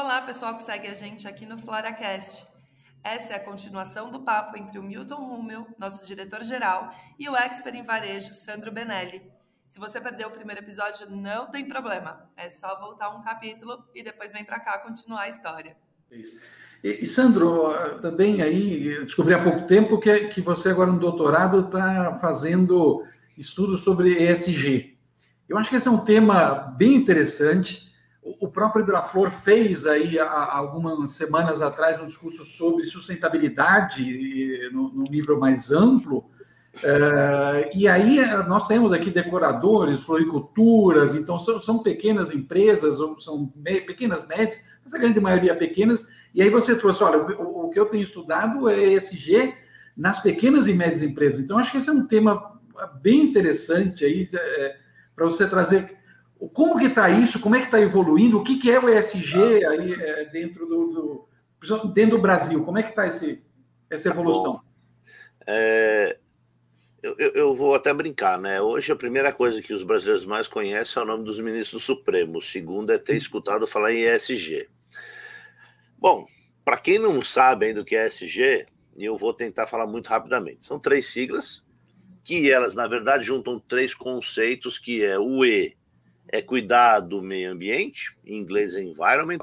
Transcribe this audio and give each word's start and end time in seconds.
Olá, 0.00 0.22
pessoal 0.22 0.54
que 0.54 0.62
segue 0.62 0.86
a 0.86 0.94
gente 0.94 1.26
aqui 1.26 1.44
no 1.44 1.58
FloraCast. 1.58 2.46
Essa 3.02 3.32
é 3.32 3.36
a 3.36 3.40
continuação 3.40 4.12
do 4.12 4.20
papo 4.20 4.56
entre 4.56 4.78
o 4.78 4.82
Milton 4.82 5.16
Hummel, 5.16 5.66
nosso 5.76 6.06
diretor-geral, 6.06 6.94
e 7.18 7.28
o 7.28 7.34
expert 7.34 7.74
em 7.74 7.82
varejo, 7.82 8.32
Sandro 8.32 8.70
Benelli. 8.70 9.20
Se 9.68 9.80
você 9.80 10.00
perdeu 10.00 10.28
o 10.28 10.30
primeiro 10.30 10.62
episódio, 10.62 11.10
não 11.10 11.50
tem 11.50 11.66
problema. 11.66 12.30
É 12.36 12.48
só 12.48 12.78
voltar 12.78 13.10
um 13.10 13.22
capítulo 13.22 13.86
e 13.92 14.04
depois 14.04 14.32
vem 14.32 14.44
para 14.44 14.60
cá 14.60 14.78
continuar 14.78 15.22
a 15.22 15.28
história. 15.28 15.76
Isso. 16.12 16.40
E, 16.84 17.04
Sandro, 17.04 17.98
também 18.00 18.40
aí 18.40 19.00
descobri 19.00 19.34
há 19.34 19.42
pouco 19.42 19.66
tempo 19.66 19.98
que, 19.98 20.28
que 20.28 20.40
você 20.40 20.70
agora 20.70 20.92
no 20.92 21.00
doutorado 21.00 21.66
está 21.66 22.14
fazendo 22.20 23.04
estudos 23.36 23.82
sobre 23.82 24.30
ESG. 24.30 24.96
Eu 25.48 25.58
acho 25.58 25.68
que 25.68 25.74
esse 25.74 25.88
é 25.88 25.90
um 25.90 26.04
tema 26.04 26.54
bem 26.78 26.94
interessante. 26.94 27.87
O 28.40 28.48
próprio 28.48 28.82
Ibraflor 28.82 29.30
fez 29.30 29.86
aí 29.86 30.18
há 30.18 30.56
algumas 30.56 31.12
semanas 31.12 31.62
atrás 31.62 32.00
um 32.00 32.06
discurso 32.06 32.44
sobre 32.44 32.84
sustentabilidade 32.84 34.70
no, 34.72 35.04
nível 35.10 35.38
mais 35.38 35.70
amplo. 35.70 36.24
É, 36.84 37.70
e 37.74 37.88
aí 37.88 38.20
nós 38.46 38.68
temos 38.68 38.92
aqui 38.92 39.10
decoradores, 39.10 40.02
floriculturas, 40.02 41.14
então 41.14 41.38
são, 41.38 41.78
pequenas 41.82 42.30
empresas, 42.30 42.96
são 43.18 43.46
pequenas 43.64 44.26
médias, 44.26 44.58
mas 44.84 44.94
a 44.94 44.98
grande 44.98 45.18
maioria 45.20 45.56
pequenas, 45.56 46.06
e 46.34 46.42
aí 46.42 46.50
você 46.50 46.76
trouxe, 46.76 47.02
olha, 47.02 47.18
o, 47.18 47.70
que 47.70 47.80
eu 47.80 47.86
tenho 47.86 48.02
estudado 48.02 48.68
é 48.68 48.94
ESG 48.94 49.54
nas 49.96 50.20
pequenas 50.20 50.68
e 50.68 50.72
médias 50.72 51.02
empresas. 51.02 51.40
Então, 51.40 51.58
acho 51.58 51.72
que 51.72 51.78
esse 51.78 51.88
é 51.88 51.92
um 51.92 52.06
tema 52.06 52.60
bem 53.00 53.22
interessante 53.22 54.04
aí 54.04 54.28
é, 54.32 54.76
para 55.16 55.24
você 55.24 55.48
trazer 55.48 55.97
como 56.52 56.78
que 56.78 56.86
está 56.86 57.10
isso, 57.10 57.40
como 57.40 57.56
é 57.56 57.60
que 57.60 57.66
está 57.66 57.80
evoluindo, 57.80 58.38
o 58.38 58.44
que, 58.44 58.58
que 58.58 58.70
é 58.70 58.78
o 58.78 58.88
ESG 58.88 59.64
aí 59.66 59.92
é, 59.92 60.24
dentro 60.26 60.66
do, 60.66 61.28
do, 61.60 61.88
dentro 61.88 62.16
do 62.16 62.22
Brasil, 62.22 62.64
como 62.64 62.78
é 62.78 62.82
que 62.82 62.90
está 62.90 63.06
essa 63.06 64.08
evolução? 64.08 64.60
É, 65.46 66.16
eu, 67.02 67.14
eu, 67.16 67.54
vou 67.54 67.74
até 67.74 67.92
brincar, 67.94 68.38
né? 68.38 68.60
Hoje 68.60 68.92
a 68.92 68.96
primeira 68.96 69.32
coisa 69.32 69.62
que 69.62 69.72
os 69.72 69.82
brasileiros 69.82 70.24
mais 70.24 70.46
conhecem 70.46 71.00
é 71.00 71.04
o 71.04 71.08
nome 71.08 71.24
dos 71.24 71.40
ministros 71.40 71.84
supremos. 71.84 72.44
O 72.44 72.48
segundo 72.48 72.92
é 72.92 72.98
ter 72.98 73.16
escutado 73.16 73.66
falar 73.66 73.92
em 73.92 74.04
ESG. 74.04 74.68
Bom, 75.96 76.26
para 76.64 76.76
quem 76.76 76.98
não 76.98 77.22
sabe 77.22 77.66
ainda 77.66 77.80
o 77.80 77.84
que 77.84 77.96
é 77.96 78.06
ESG, 78.06 78.66
eu 78.96 79.16
vou 79.16 79.32
tentar 79.32 79.66
falar 79.66 79.86
muito 79.86 80.08
rapidamente. 80.08 80.66
São 80.66 80.78
três 80.78 81.06
siglas 81.06 81.64
que 82.22 82.50
elas, 82.50 82.74
na 82.74 82.86
verdade, 82.86 83.24
juntam 83.24 83.58
três 83.58 83.94
conceitos, 83.94 84.78
que 84.78 85.02
é 85.02 85.18
o 85.18 85.44
E, 85.44 85.77
é 86.28 86.42
cuidar 86.42 87.00
do 87.00 87.22
meio 87.22 87.50
ambiente, 87.50 88.14
em 88.24 88.36
inglês 88.36 88.74
é 88.74 88.82
environment. 88.82 89.38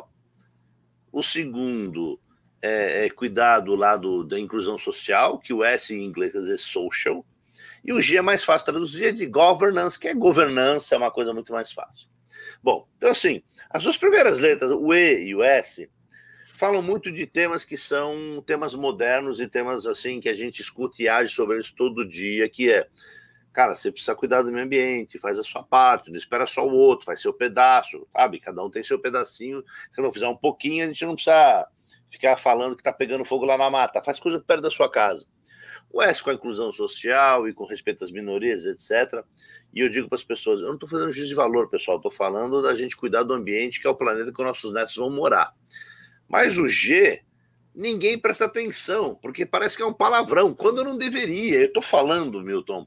O 1.12 1.24
segundo 1.24 2.20
é, 2.62 3.06
é 3.06 3.10
cuidar 3.10 3.60
do 3.60 3.76
lado 3.76 4.24
da 4.24 4.40
inclusão 4.40 4.78
social, 4.78 5.40
que 5.40 5.54
o 5.54 5.64
S 5.64 5.94
em 5.94 6.04
inglês 6.04 6.32
quer 6.32 6.40
dizer 6.40 6.60
social. 6.60 7.26
E 7.84 7.94
o 7.94 8.02
G 8.02 8.18
é 8.18 8.22
mais 8.22 8.44
fácil 8.44 8.66
traduzir, 8.66 9.06
é 9.06 9.12
de 9.12 9.26
governance, 9.26 10.00
que 10.00 10.08
é 10.08 10.14
governança, 10.14 10.96
é 10.96 10.98
uma 10.98 11.12
coisa 11.12 11.34
muito 11.34 11.52
mais 11.52 11.72
fácil. 11.72 12.08
Bom, 12.62 12.88
então 12.98 13.12
assim, 13.12 13.44
as 13.70 13.84
duas 13.84 13.98
primeiras 13.98 14.40
letras, 14.40 14.72
o 14.72 14.94
E 14.94 15.28
e 15.28 15.36
o 15.36 15.44
S, 15.44 15.90
falam 16.56 16.82
muito 16.82 17.12
de 17.12 17.26
temas 17.28 17.66
que 17.66 17.78
são 17.78 18.44
temas 18.46 18.74
modernos 18.74 19.40
e 19.40 19.48
temas 19.48 19.86
assim 19.86 20.20
que 20.20 20.30
a 20.30 20.36
gente 20.36 20.62
escuta 20.62 21.02
e 21.02 21.08
age 21.08 21.34
sobre 21.34 21.58
eles 21.58 21.72
todo 21.72 22.08
dia, 22.08 22.50
que 22.50 22.72
é, 22.72 22.88
cara, 23.56 23.74
você 23.74 23.90
precisa 23.90 24.14
cuidar 24.14 24.42
do 24.42 24.52
meio 24.52 24.66
ambiente, 24.66 25.18
faz 25.18 25.40
a 25.40 25.44
sua 25.44 25.64
parte, 25.64 26.12
não 26.12 26.18
espera 26.18 26.46
só 26.46 26.68
o 26.68 26.74
outro, 26.74 27.06
faz 27.06 27.22
seu 27.22 27.34
pedaço, 27.34 28.06
sabe? 28.12 28.38
Cada 28.38 28.62
um 28.62 28.70
tem 28.70 28.84
seu 28.84 29.00
pedacinho. 29.00 29.64
Se 29.94 30.02
não 30.02 30.12
fizer 30.12 30.28
um 30.28 30.36
pouquinho, 30.36 30.84
a 30.84 30.88
gente 30.88 31.06
não 31.06 31.16
precisa 31.16 31.66
ficar 32.12 32.36
falando 32.36 32.76
que 32.76 32.84
tá 32.84 32.92
pegando 32.92 33.24
fogo 33.24 33.46
lá 33.46 33.58
na 33.58 33.70
mata, 33.70 34.04
faz 34.04 34.20
coisa 34.20 34.42
perto 34.42 34.64
da 34.64 34.70
sua 34.70 34.92
casa. 34.92 35.26
O 35.90 36.02
S 36.02 36.22
com 36.22 36.32
a 36.32 36.34
inclusão 36.34 36.70
social 36.74 37.48
e 37.48 37.54
com 37.54 37.66
respeito 37.66 38.04
às 38.04 38.12
minorias, 38.12 38.66
etc. 38.66 39.24
E 39.74 39.80
eu 39.80 39.90
digo 39.90 40.10
para 40.10 40.18
as 40.18 40.24
pessoas, 40.26 40.60
eu 40.60 40.68
não 40.68 40.74
estou 40.74 40.90
fazendo 40.90 41.14
juízo 41.14 41.30
de 41.30 41.36
valor, 41.36 41.70
pessoal, 41.70 41.96
estou 41.96 42.12
falando 42.12 42.62
da 42.62 42.76
gente 42.76 42.98
cuidar 42.98 43.24
do 43.24 43.34
ambiente, 43.34 43.80
que 43.80 43.88
é 43.88 43.90
o 43.90 43.96
planeta 43.96 44.34
que 44.34 44.42
os 44.42 44.48
nossos 44.48 44.74
netos 44.74 44.98
vão 44.98 45.10
morar. 45.10 45.54
Mas 46.28 46.58
o 46.58 46.68
G, 46.68 47.22
ninguém 47.74 48.20
presta 48.20 48.44
atenção, 48.44 49.16
porque 49.16 49.46
parece 49.46 49.78
que 49.78 49.82
é 49.82 49.86
um 49.86 49.94
palavrão, 49.94 50.54
quando 50.54 50.84
não 50.84 50.98
deveria. 50.98 51.60
Eu 51.60 51.68
estou 51.68 51.84
falando, 51.84 52.42
Milton, 52.42 52.86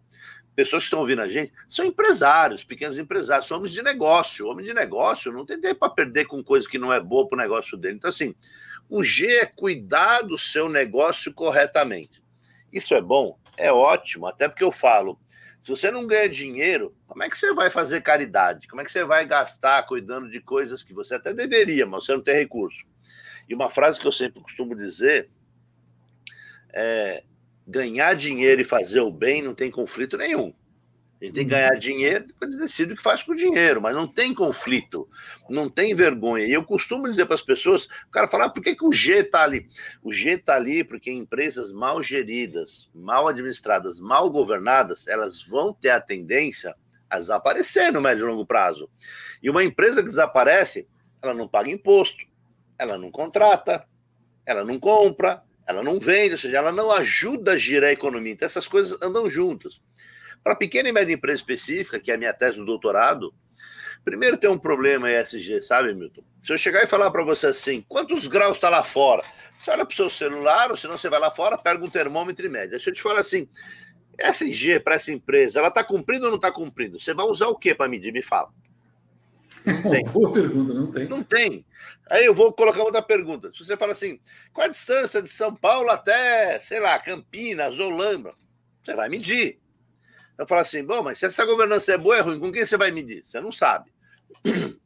pessoas 0.59 0.83
que 0.83 0.87
estão 0.87 0.99
ouvindo 0.99 1.23
a 1.23 1.29
gente, 1.29 1.53
são 1.69 1.85
empresários, 1.85 2.65
pequenos 2.65 2.99
empresários, 2.99 3.49
homens 3.53 3.73
de 3.73 3.81
negócio. 3.81 4.49
Homem 4.49 4.67
de 4.67 4.75
negócio 4.75 5.31
não 5.31 5.47
tem 5.47 5.61
tempo 5.61 5.79
para 5.79 5.91
perder 5.91 6.25
com 6.25 6.43
coisa 6.43 6.69
que 6.69 6.81
não 6.81 6.93
é 6.93 6.99
boa 6.99 7.29
para 7.29 7.37
o 7.37 7.39
negócio 7.39 7.79
dele. 7.79 7.95
Então, 7.95 8.11
assim, 8.11 8.35
o 8.89 9.05
G 9.05 9.29
é 9.37 9.47
cuidar 9.47 10.23
do 10.23 10.37
seu 10.37 10.69
negócio 10.69 11.33
corretamente. 11.33 12.21
Isso 12.73 12.93
é 12.93 13.01
bom? 13.01 13.39
É 13.57 13.71
ótimo, 13.71 14.27
até 14.27 14.49
porque 14.49 14.65
eu 14.65 14.73
falo, 14.73 15.17
se 15.61 15.71
você 15.71 15.93
não 15.93 16.09
ganha 16.09 16.29
dinheiro, 16.29 16.93
como 17.07 17.23
é 17.23 17.31
que 17.31 17.39
você 17.39 17.55
vai 17.55 17.71
fazer 17.71 18.03
caridade? 18.03 18.67
Como 18.67 18.83
é 18.83 18.85
que 18.85 18.91
você 18.91 19.05
vai 19.05 19.25
gastar 19.27 19.81
cuidando 19.85 20.29
de 20.29 20.41
coisas 20.41 20.83
que 20.83 20.93
você 20.93 21.15
até 21.15 21.33
deveria, 21.33 21.87
mas 21.87 22.05
você 22.05 22.15
não 22.15 22.21
tem 22.21 22.35
recurso? 22.35 22.85
E 23.49 23.55
uma 23.55 23.71
frase 23.71 24.01
que 24.01 24.07
eu 24.09 24.13
sempre 24.13 24.41
costumo 24.41 24.75
dizer 24.75 25.31
é: 26.73 27.23
ganhar 27.69 28.15
dinheiro 28.15 28.63
e 28.63 28.65
fazer 28.65 29.01
o 29.01 29.13
bem 29.13 29.43
não 29.43 29.55
tem 29.55 29.71
conflito 29.71 30.17
nenhum. 30.17 30.55
A 31.21 31.25
gente 31.25 31.35
tem 31.35 31.45
que 31.45 31.51
ganhar 31.51 31.77
dinheiro, 31.77 32.29
depois 32.29 32.57
decide 32.57 32.93
o 32.93 32.97
que 32.97 33.03
faz 33.03 33.25
com 33.25 33.33
o 33.33 33.37
dinheiro, 33.37 33.83
mas 33.83 33.95
não 33.95 34.07
tem 34.07 34.33
conflito, 34.33 35.09
não 35.51 35.69
tem 35.69 35.93
vergonha. 35.93 36.47
E 36.47 36.53
eu 36.53 36.63
costumo 36.63 37.11
dizer 37.11 37.27
para 37.27 37.35
as 37.35 37.43
pessoas, 37.43 37.87
o 37.87 38.11
cara 38.13 38.29
fala, 38.29 38.45
ah, 38.45 38.51
por 38.51 38.63
que, 38.63 38.77
que 38.77 38.85
o 38.85 38.93
G 38.93 39.19
está 39.19 39.43
ali? 39.43 39.69
O 40.01 40.13
G 40.13 40.31
está 40.31 40.55
ali 40.55 40.85
porque 40.85 41.11
empresas 41.11 41.73
mal 41.73 42.01
geridas, 42.03 42.89
mal 42.95 43.27
administradas, 43.27 44.01
mal 44.01 44.31
governadas, 44.31 45.09
elas 45.09 45.43
vão 45.43 45.75
ter 45.75 45.91
a 45.91 46.01
tendência 46.01 46.75
a 47.11 47.19
desaparecer 47.19 47.93
no 47.93 48.01
médio 48.01 48.25
e 48.25 48.31
longo 48.31 48.47
prazo. 48.47 48.89
E 49.43 49.51
uma 49.51 49.65
empresa 49.65 50.03
que 50.03 50.11
desaparece, 50.11 50.87
ela 51.21 51.35
não 51.35 51.49
paga 51.49 51.69
imposto, 51.69 52.25
ela 52.79 52.97
não 52.97 53.11
contrata, 53.11 53.85
ela 54.47 54.65
não 54.65 54.79
compra, 54.79 55.43
ela 55.69 55.83
não 55.83 56.01
vende, 56.01 56.33
ou 56.33 56.39
seja, 56.39 56.57
ela 56.57 56.73
não 56.73 56.91
ajuda 56.91 57.53
a 57.53 57.57
girar 57.57 57.91
a 57.91 57.93
economia. 57.93 58.33
Então, 58.33 58.47
essas 58.47 58.67
coisas 58.67 58.99
andam 59.03 59.29
juntas. 59.29 59.83
Para 60.43 60.57
pequena 60.57 60.89
e 60.89 60.93
média 60.93 61.13
empresa 61.13 61.41
específica, 61.41 62.01
que 62.01 62.11
é 62.11 62.15
a 62.15 62.19
minha 62.19 62.33
tese 62.33 62.57
do 62.57 62.65
doutorado, 62.65 63.35
primeiro 64.03 64.39
tem 64.39 64.49
um 64.49 64.59
problema 64.59 65.13
ESG, 65.13 65.61
sabe, 65.61 65.93
Milton? 65.93 66.25
Se 66.41 66.51
eu 66.51 66.57
chegar 66.57 66.83
e 66.83 66.87
falar 66.87 67.11
para 67.11 67.23
você 67.23 67.49
assim, 67.49 67.85
quantos 67.87 68.27
graus 68.27 68.57
está 68.57 68.71
lá 68.71 68.83
fora? 68.83 69.23
Você 69.51 69.71
olha 69.71 69.85
para 69.85 69.93
o 69.93 69.97
seu 69.97 70.09
celular, 70.09 70.71
ou 70.71 70.77
senão 70.77 70.97
você 70.97 71.11
vai 71.11 71.21
lá 71.21 71.31
fora, 71.31 71.59
pega 71.59 71.85
um 71.85 71.89
termômetro 71.91 72.47
e 72.47 72.49
mede. 72.49 72.81
Se 72.81 72.89
eu 72.89 72.95
te 72.95 73.03
falar 73.03 73.21
assim, 73.21 73.47
ESG 74.19 74.81
para 74.81 74.95
essa 74.95 75.13
empresa, 75.13 75.59
ela 75.59 75.69
está 75.69 75.85
cumprindo 75.85 76.25
ou 76.25 76.31
não 76.31 76.37
está 76.37 76.51
cumprindo? 76.51 76.99
Você 76.99 77.13
vai 77.13 77.27
usar 77.27 77.49
o 77.49 77.57
que 77.57 77.75
para 77.75 77.91
medir? 77.91 78.11
Me 78.11 78.23
fala. 78.23 78.49
Não 79.69 79.91
tem. 79.91 80.05
Boa 80.05 80.33
pergunta, 80.33 80.75
não 80.75 80.91
tem. 80.91 81.09
Não 81.09 81.23
tem. 81.23 81.67
Aí 82.11 82.25
eu 82.25 82.33
vou 82.33 82.53
colocar 82.53 82.83
outra 82.83 83.03
pergunta. 83.03 83.53
Se 83.53 83.65
você 83.65 83.77
fala 83.77 83.93
assim, 83.93 84.19
qual 84.53 84.67
a 84.67 84.71
distância 84.71 85.21
de 85.23 85.29
São 85.29 85.55
Paulo 85.55 85.91
até, 85.91 86.59
sei 86.61 86.81
lá, 86.81 86.99
Campinas, 86.99 87.79
Olambra? 87.79 88.33
Você 88.83 88.95
vai 88.95 89.09
medir. 89.09 89.61
Eu 90.39 90.47
falo 90.47 90.63
assim, 90.63 90.83
bom, 90.85 91.03
mas 91.03 91.19
se 91.19 91.27
essa 91.27 91.45
governança 91.45 91.93
é 91.93 91.99
boa 91.99 92.15
ou 92.15 92.21
é 92.21 92.23
ruim, 92.23 92.41
com 92.41 92.51
quem 92.51 92.65
você 92.65 92.77
vai 92.77 92.91
medir? 92.91 93.25
Você 93.25 93.41
não 93.41 93.53
sabe. 93.53 93.93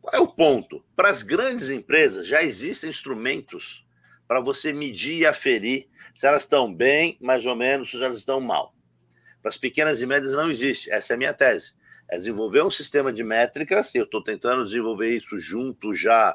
Qual 0.00 0.14
é 0.14 0.20
o 0.20 0.28
ponto? 0.28 0.84
Para 0.94 1.10
as 1.10 1.22
grandes 1.22 1.68
empresas 1.68 2.26
já 2.26 2.42
existem 2.42 2.88
instrumentos 2.88 3.86
para 4.26 4.40
você 4.40 4.72
medir 4.72 5.18
e 5.18 5.26
aferir 5.26 5.88
se 6.14 6.26
elas 6.26 6.42
estão 6.42 6.72
bem, 6.72 7.18
mais 7.20 7.44
ou 7.44 7.56
menos, 7.56 7.90
se 7.90 8.02
elas 8.02 8.18
estão 8.18 8.40
mal. 8.40 8.74
Para 9.42 9.48
as 9.48 9.56
pequenas 9.56 10.00
e 10.00 10.06
médias 10.06 10.32
não 10.32 10.50
existe. 10.50 10.90
Essa 10.90 11.12
é 11.12 11.16
a 11.16 11.18
minha 11.18 11.34
tese 11.34 11.74
é 12.10 12.18
desenvolver 12.18 12.62
um 12.62 12.70
sistema 12.70 13.12
de 13.12 13.22
métricas, 13.22 13.94
e 13.94 13.98
eu 13.98 14.04
estou 14.04 14.22
tentando 14.22 14.64
desenvolver 14.64 15.16
isso 15.16 15.38
junto 15.38 15.94
já 15.94 16.34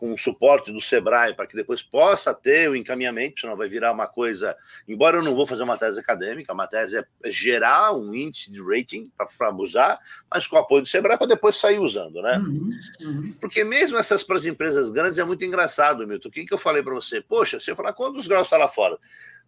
com 0.00 0.14
o 0.14 0.18
suporte 0.18 0.72
do 0.72 0.80
Sebrae, 0.80 1.34
para 1.34 1.46
que 1.46 1.54
depois 1.54 1.82
possa 1.82 2.32
ter 2.32 2.70
o 2.70 2.74
encaminhamento, 2.74 3.42
senão 3.42 3.54
vai 3.54 3.68
virar 3.68 3.92
uma 3.92 4.06
coisa. 4.06 4.56
Embora 4.88 5.18
eu 5.18 5.22
não 5.22 5.34
vou 5.34 5.46
fazer 5.46 5.62
uma 5.62 5.76
tese 5.76 6.00
acadêmica, 6.00 6.54
uma 6.54 6.66
tese 6.66 6.96
é 6.96 7.04
gerar 7.30 7.92
um 7.92 8.14
índice 8.14 8.50
de 8.50 8.62
rating 8.62 9.12
para 9.36 9.54
usar, 9.56 10.00
mas 10.32 10.46
com 10.46 10.56
o 10.56 10.58
apoio 10.58 10.82
do 10.82 10.88
Sebrae 10.88 11.18
para 11.18 11.26
depois 11.26 11.56
sair 11.56 11.78
usando, 11.78 12.22
né? 12.22 12.38
Uhum, 12.38 12.70
uhum. 13.02 13.34
Porque 13.38 13.62
mesmo 13.62 13.98
essas 13.98 14.24
para 14.24 14.38
as 14.38 14.46
empresas 14.46 14.88
grandes 14.90 15.18
é 15.18 15.24
muito 15.24 15.44
engraçado, 15.44 16.06
Milton. 16.06 16.30
O 16.30 16.32
que, 16.32 16.46
que 16.46 16.54
eu 16.54 16.58
falei 16.58 16.82
para 16.82 16.94
você? 16.94 17.20
Poxa, 17.20 17.60
você 17.60 17.76
falar 17.76 17.92
quantos 17.92 18.26
graus 18.26 18.46
está 18.46 18.56
lá 18.56 18.68
fora? 18.68 18.96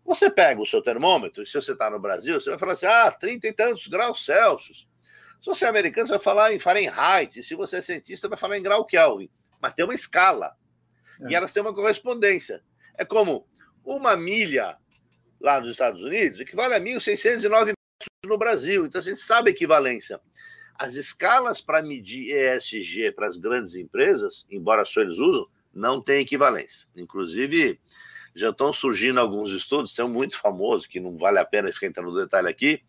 Você 0.05 0.29
pega 0.29 0.61
o 0.61 0.67
seu 0.67 0.83
termômetro, 0.83 1.43
e 1.43 1.47
se 1.47 1.55
você 1.55 1.73
está 1.73 1.89
no 1.89 1.99
Brasil, 1.99 2.39
você 2.39 2.51
vai 2.51 2.59
falar 2.59 2.73
assim: 2.75 2.87
ah, 2.87 3.11
30 3.11 3.49
e 3.49 3.53
tantos 3.55 3.87
graus 3.87 4.23
Celsius. 4.23 4.87
Se 5.43 5.47
você 5.47 5.65
é 5.65 5.69
americano, 5.69 6.07
você 6.07 6.13
vai 6.13 6.23
falar 6.23 6.55
em 6.55 6.59
Fahrenheit. 6.61 7.43
Se 7.43 7.57
você 7.57 7.79
é 7.79 7.83
cientista, 7.83 8.29
vai 8.29 8.39
falar 8.39 8.57
em 8.57 8.63
grau 8.63 8.85
Kelvin. 8.85 9.29
Mas 9.61 9.75
tem 9.75 9.85
uma 9.85 9.95
escala. 9.95 10.55
É. 11.21 11.33
E 11.33 11.35
elas 11.35 11.51
têm 11.51 11.61
uma 11.61 11.75
correspondência. 11.75 12.63
É 12.97 13.05
como 13.05 13.45
uma 13.85 14.17
milha 14.17 14.79
lá 15.41 15.61
nos 15.61 15.73
Estados 15.73 16.01
Unidos 16.01 16.39
equivale 16.39 16.75
a 16.75 16.81
1.609 16.81 17.51
metros 17.67 17.77
no 18.25 18.39
Brasil. 18.39 18.87
Então 18.87 19.01
a 19.01 19.05
gente 19.05 19.21
sabe 19.21 19.51
a 19.51 19.53
equivalência. 19.53 20.21
as 20.77 20.95
escalas 20.95 21.61
para 21.61 21.83
medir 21.83 22.33
ESG 22.33 23.13
para 23.13 23.27
as 23.27 23.37
grandes 23.37 23.75
empresas, 23.75 24.47
embora 24.49 24.85
só 24.85 25.01
eles 25.01 25.19
usam, 25.19 25.47
não 25.73 26.01
tem 26.01 26.21
equivalência. 26.21 26.89
Inclusive, 26.97 27.81
já 28.35 28.51
estão 28.51 28.73
surgindo 28.73 29.21
alguns 29.21 29.53
estudos, 29.53 29.93
tem 29.93 30.05
um 30.05 30.09
muito 30.09 30.39
famoso, 30.39 30.89
que 30.89 31.01
não 31.01 31.17
vale 31.17 31.39
a 31.39 31.45
pena 31.45 31.73
ficar 31.73 31.87
entrando 31.87 32.11
no 32.11 32.19
detalhe 32.19 32.49
aqui, 32.49 32.83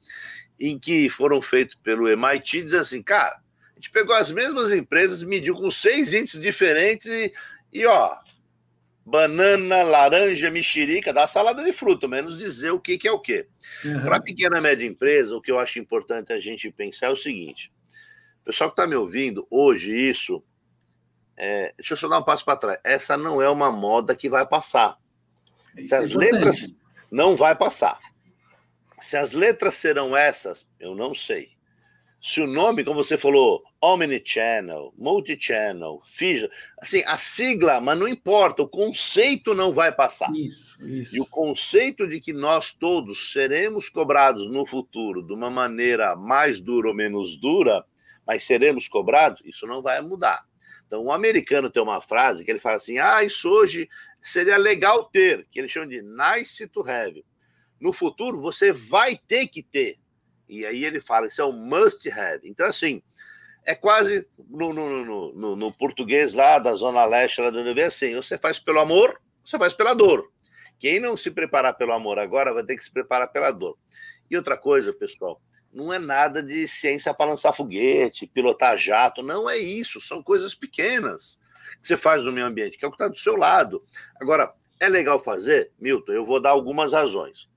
em 0.59 0.77
que 0.77 1.09
foram 1.09 1.41
feitos 1.41 1.75
pelo 1.75 2.07
MIT, 2.07 2.63
dizendo 2.63 2.81
assim, 2.81 3.01
cara, 3.01 3.39
a 3.71 3.75
gente 3.75 3.91
pegou 3.91 4.15
as 4.15 4.31
mesmas 4.31 4.71
empresas, 4.71 5.23
mediu 5.23 5.55
com 5.55 5.69
seis 5.69 6.13
índices 6.13 6.41
diferentes 6.41 7.05
e, 7.05 7.33
e 7.71 7.85
ó, 7.85 8.17
banana, 9.05 9.83
laranja, 9.83 10.49
mexerica, 10.49 11.13
dá 11.13 11.27
salada 11.27 11.63
de 11.63 11.73
fruta, 11.73 12.07
menos 12.07 12.37
dizer 12.37 12.71
o 12.71 12.79
que, 12.79 12.97
que 12.97 13.07
é 13.07 13.11
o 13.11 13.19
que. 13.19 13.45
Uhum. 13.83 14.01
Para 14.03 14.21
pequena 14.21 14.57
e 14.57 14.61
média 14.61 14.87
empresa, 14.87 15.35
o 15.35 15.41
que 15.41 15.51
eu 15.51 15.59
acho 15.59 15.79
importante 15.79 16.31
a 16.31 16.39
gente 16.39 16.71
pensar 16.71 17.07
é 17.07 17.11
o 17.11 17.17
seguinte: 17.17 17.71
o 18.41 18.45
pessoal 18.45 18.69
que 18.69 18.73
está 18.73 18.87
me 18.87 18.95
ouvindo, 18.95 19.45
hoje 19.49 19.93
isso, 19.93 20.41
é, 21.35 21.73
deixa 21.77 21.93
eu 21.93 21.97
só 21.97 22.07
dar 22.07 22.19
um 22.19 22.23
passo 22.23 22.45
para 22.45 22.57
trás. 22.57 22.79
Essa 22.83 23.17
não 23.17 23.41
é 23.41 23.49
uma 23.49 23.71
moda 23.71 24.15
que 24.15 24.29
vai 24.29 24.47
passar. 24.47 24.97
Se 25.85 25.93
as 25.93 26.11
é 26.11 26.17
letras 26.17 26.67
não 27.11 27.35
vai 27.35 27.55
passar. 27.55 27.99
Se 29.03 29.17
as 29.17 29.33
letras 29.33 29.73
serão 29.75 30.15
essas, 30.15 30.65
eu 30.79 30.95
não 30.95 31.13
sei. 31.13 31.49
Se 32.21 32.39
o 32.39 32.47
nome, 32.47 32.85
como 32.85 33.03
você 33.03 33.17
falou, 33.17 33.61
Omnichannel, 33.81 34.93
Multichannel, 34.97 36.01
FIJA, 36.05 36.49
assim, 36.79 37.03
a 37.05 37.17
sigla, 37.17 37.81
mas 37.81 37.99
não 37.99 38.07
importa, 38.07 38.63
o 38.63 38.67
conceito 38.67 39.53
não 39.53 39.73
vai 39.73 39.91
passar. 39.91 40.33
Isso, 40.33 40.81
isso. 40.87 41.17
E 41.17 41.19
o 41.19 41.25
conceito 41.25 42.07
de 42.07 42.21
que 42.21 42.31
nós 42.31 42.73
todos 42.73 43.33
seremos 43.33 43.89
cobrados 43.89 44.49
no 44.49 44.65
futuro 44.65 45.21
de 45.21 45.33
uma 45.33 45.49
maneira 45.49 46.15
mais 46.15 46.61
dura 46.61 46.87
ou 46.87 46.95
menos 46.95 47.35
dura, 47.35 47.85
mas 48.25 48.43
seremos 48.43 48.87
cobrados, 48.87 49.41
isso 49.43 49.67
não 49.67 49.81
vai 49.81 50.01
mudar. 50.01 50.45
Então, 50.87 51.03
o 51.03 51.11
americano 51.11 51.69
tem 51.69 51.83
uma 51.83 51.99
frase 51.99 52.45
que 52.45 52.51
ele 52.51 52.59
fala 52.59 52.77
assim: 52.77 52.99
ah, 52.99 53.21
isso 53.21 53.49
hoje 53.49 53.89
seria 54.21 54.55
legal 54.55 55.03
ter, 55.03 55.45
que 55.51 55.59
eles 55.59 55.71
chamam 55.71 55.89
de 55.89 56.01
nice 56.01 56.65
to 56.69 56.89
have. 56.89 57.21
No 57.83 57.91
futuro, 57.91 58.39
você 58.39 58.71
vai 58.71 59.19
ter 59.27 59.45
que 59.47 59.61
ter. 59.61 59.99
E 60.47 60.65
aí 60.65 60.85
ele 60.85 61.01
fala, 61.01 61.27
isso 61.27 61.41
é 61.41 61.43
o 61.43 61.51
must 61.51 62.09
have. 62.09 62.47
Então, 62.47 62.65
assim, 62.65 63.03
é 63.65 63.75
quase 63.75 64.25
no, 64.49 64.71
no, 64.71 65.33
no, 65.33 65.55
no 65.57 65.73
português 65.73 66.31
lá 66.31 66.59
da 66.59 66.73
Zona 66.75 67.03
Leste, 67.03 67.41
lá 67.41 67.49
do 67.49 67.59
UNB, 67.59 67.81
assim, 67.81 68.15
você 68.15 68.37
faz 68.37 68.57
pelo 68.57 68.79
amor, 68.79 69.19
você 69.43 69.59
faz 69.59 69.73
pela 69.73 69.93
dor. 69.93 70.31
Quem 70.79 70.97
não 70.97 71.17
se 71.17 71.29
preparar 71.29 71.73
pelo 71.73 71.91
amor 71.91 72.19
agora 72.19 72.53
vai 72.53 72.63
ter 72.63 72.77
que 72.77 72.85
se 72.85 72.91
preparar 72.91 73.27
pela 73.33 73.51
dor. 73.51 73.77
E 74.31 74.37
outra 74.37 74.55
coisa, 74.57 74.93
pessoal, 74.93 75.41
não 75.69 75.91
é 75.91 75.99
nada 75.99 76.41
de 76.41 76.65
ciência 76.69 77.13
para 77.13 77.31
lançar 77.31 77.51
foguete, 77.51 78.27
pilotar 78.27 78.77
jato, 78.77 79.21
não 79.21 79.49
é 79.49 79.57
isso, 79.57 79.99
são 79.99 80.23
coisas 80.23 80.55
pequenas 80.55 81.37
que 81.81 81.87
você 81.89 81.97
faz 81.97 82.23
no 82.23 82.31
meio 82.31 82.47
ambiente, 82.47 82.77
que 82.77 82.85
é 82.85 82.87
o 82.87 82.91
que 82.91 82.95
está 82.95 83.09
do 83.09 83.17
seu 83.17 83.35
lado. 83.35 83.83
Agora, 84.21 84.53
é 84.79 84.87
legal 84.87 85.19
fazer? 85.19 85.73
Milton, 85.77 86.13
eu 86.13 86.23
vou 86.23 86.39
dar 86.39 86.51
algumas 86.51 86.93
razões 86.93 87.51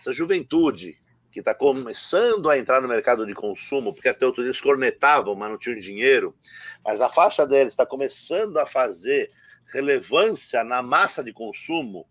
essa 0.00 0.12
juventude 0.12 0.98
que 1.30 1.40
está 1.40 1.54
começando 1.54 2.50
a 2.50 2.58
entrar 2.58 2.80
no 2.80 2.88
mercado 2.88 3.24
de 3.24 3.34
consumo, 3.34 3.94
porque 3.94 4.08
até 4.08 4.26
outro 4.26 4.42
dia 4.42 4.48
eles 4.48 4.60
cornetavam, 4.60 5.34
mas 5.34 5.50
não 5.50 5.58
tinham 5.58 5.78
dinheiro, 5.78 6.34
mas 6.84 7.00
a 7.00 7.08
faixa 7.08 7.46
deles 7.46 7.72
está 7.72 7.86
começando 7.86 8.56
a 8.58 8.66
fazer 8.66 9.30
relevância 9.72 10.64
na 10.64 10.82
massa 10.82 11.22
de 11.22 11.32
consumo, 11.32 12.08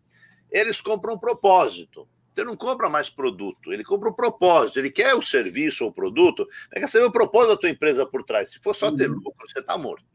eles 0.49 0.79
compram 0.79 1.15
um 1.15 1.19
propósito. 1.19 2.07
Ele 2.37 2.45
não 2.47 2.55
compra 2.55 2.87
mais 2.87 3.09
produto, 3.09 3.73
ele 3.73 3.83
compra 3.83 4.09
um 4.09 4.13
propósito, 4.13 4.79
ele 4.79 4.89
quer 4.89 5.13
o 5.13 5.21
serviço 5.21 5.83
ou 5.83 5.89
o 5.89 5.93
produto, 5.93 6.47
é 6.71 6.79
quer 6.79 6.87
saber 6.87 7.03
o 7.03 7.11
propósito 7.11 7.49
da 7.49 7.57
tua 7.57 7.69
empresa 7.69 8.05
por 8.05 8.23
trás. 8.23 8.51
Se 8.51 8.59
for 8.59 8.73
só 8.73 8.95
ter 8.95 9.09
uhum. 9.09 9.17
lucro, 9.17 9.45
você 9.45 9.59
está 9.59 9.77
morto. 9.77 10.05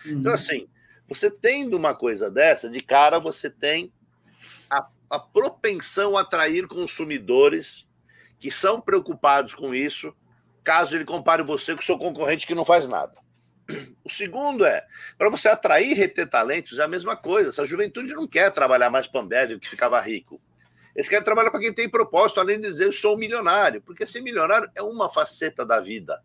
Então, 0.00 0.12
uhum. 0.12 0.18
Então, 0.18 0.32
assim, 0.32 0.66
você 1.08 1.30
tendo 1.30 1.76
uma 1.76 1.94
coisa 1.94 2.28
dessa, 2.28 2.68
de 2.68 2.80
cara 2.80 3.20
você 3.20 3.48
tem 3.48 3.92
a 4.68 4.82
a 5.14 5.18
propensão 5.18 6.16
a 6.16 6.22
atrair 6.22 6.66
consumidores 6.66 7.86
que 8.38 8.50
são 8.50 8.80
preocupados 8.80 9.54
com 9.54 9.74
isso, 9.74 10.14
caso 10.62 10.96
ele 10.96 11.04
compare 11.04 11.42
você 11.42 11.74
com 11.74 11.80
o 11.80 11.84
seu 11.84 11.98
concorrente 11.98 12.46
que 12.46 12.54
não 12.54 12.64
faz 12.64 12.88
nada. 12.88 13.14
O 14.04 14.10
segundo 14.10 14.66
é, 14.66 14.84
para 15.16 15.30
você 15.30 15.48
atrair 15.48 15.92
e 15.92 15.94
reter 15.94 16.28
talentos, 16.28 16.78
é 16.78 16.82
a 16.82 16.88
mesma 16.88 17.16
coisa. 17.16 17.48
Essa 17.48 17.64
juventude 17.64 18.12
não 18.12 18.26
quer 18.26 18.52
trabalhar 18.52 18.90
mais 18.90 19.06
para 19.06 19.22
Ambev, 19.22 19.58
que 19.58 19.68
ficava 19.68 19.98
rico. 20.00 20.40
Eles 20.94 21.08
querem 21.08 21.24
trabalhar 21.24 21.50
para 21.50 21.60
quem 21.60 21.72
tem 21.72 21.88
propósito, 21.88 22.38
além 22.38 22.60
de 22.60 22.68
dizer 22.68 22.84
eu 22.84 22.92
sou 22.92 23.16
milionário, 23.16 23.80
porque 23.80 24.06
ser 24.06 24.20
milionário 24.20 24.70
é 24.74 24.82
uma 24.82 25.10
faceta 25.10 25.64
da 25.64 25.80
vida. 25.80 26.22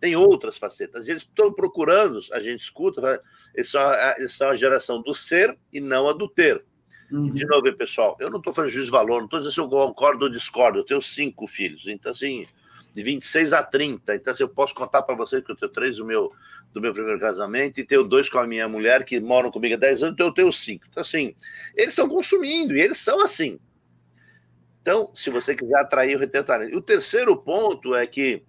Tem 0.00 0.14
outras 0.14 0.58
facetas. 0.58 1.08
E 1.08 1.12
eles 1.12 1.22
estão 1.22 1.52
procurando, 1.52 2.20
a 2.32 2.40
gente 2.40 2.60
escuta, 2.60 3.22
eles 3.54 3.70
são, 3.70 3.80
eles 4.18 4.32
são 4.34 4.48
a 4.50 4.54
geração 4.54 5.00
do 5.00 5.14
ser 5.14 5.56
e 5.72 5.80
não 5.80 6.08
a 6.08 6.12
do 6.12 6.28
ter. 6.28 6.64
Uhum. 7.14 7.30
De 7.30 7.46
novo, 7.46 7.72
pessoal, 7.74 8.16
eu 8.18 8.28
não 8.28 8.38
estou 8.38 8.52
fazendo 8.52 8.72
juízo 8.72 8.86
de 8.86 8.90
valor, 8.90 9.18
não 9.18 9.26
estou 9.26 9.38
dizendo 9.38 9.54
se 9.54 9.60
eu 9.60 9.68
concordo 9.68 10.24
ou 10.24 10.30
discordo. 10.30 10.80
Eu 10.80 10.84
tenho 10.84 11.00
cinco 11.00 11.46
filhos, 11.46 11.86
então, 11.86 12.10
assim, 12.10 12.44
de 12.92 13.02
26 13.04 13.52
a 13.52 13.62
30. 13.62 14.16
Então, 14.16 14.32
assim, 14.32 14.42
eu 14.42 14.48
posso 14.48 14.74
contar 14.74 15.00
para 15.02 15.14
vocês 15.14 15.44
que 15.44 15.52
eu 15.52 15.54
tenho 15.54 15.70
três 15.70 15.98
do 15.98 16.04
meu, 16.04 16.32
do 16.72 16.80
meu 16.80 16.92
primeiro 16.92 17.20
casamento 17.20 17.78
e 17.78 17.84
tenho 17.84 18.02
dois 18.02 18.28
com 18.28 18.38
a 18.38 18.46
minha 18.48 18.66
mulher 18.66 19.04
que 19.04 19.20
moram 19.20 19.48
comigo 19.48 19.76
há 19.76 19.78
10 19.78 20.02
anos, 20.02 20.14
então 20.14 20.26
eu 20.26 20.34
tenho 20.34 20.52
cinco. 20.52 20.86
Então, 20.90 21.02
assim, 21.02 21.36
eles 21.76 21.90
estão 21.90 22.08
consumindo 22.08 22.74
e 22.74 22.80
eles 22.80 22.98
são 22.98 23.20
assim. 23.20 23.60
Então, 24.82 25.12
se 25.14 25.30
você 25.30 25.54
quiser 25.54 25.78
atrair 25.78 26.16
o 26.16 26.18
retentar. 26.18 26.62
E 26.62 26.76
o 26.76 26.82
terceiro 26.82 27.36
ponto 27.36 27.94
é 27.94 28.08
que, 28.08 28.42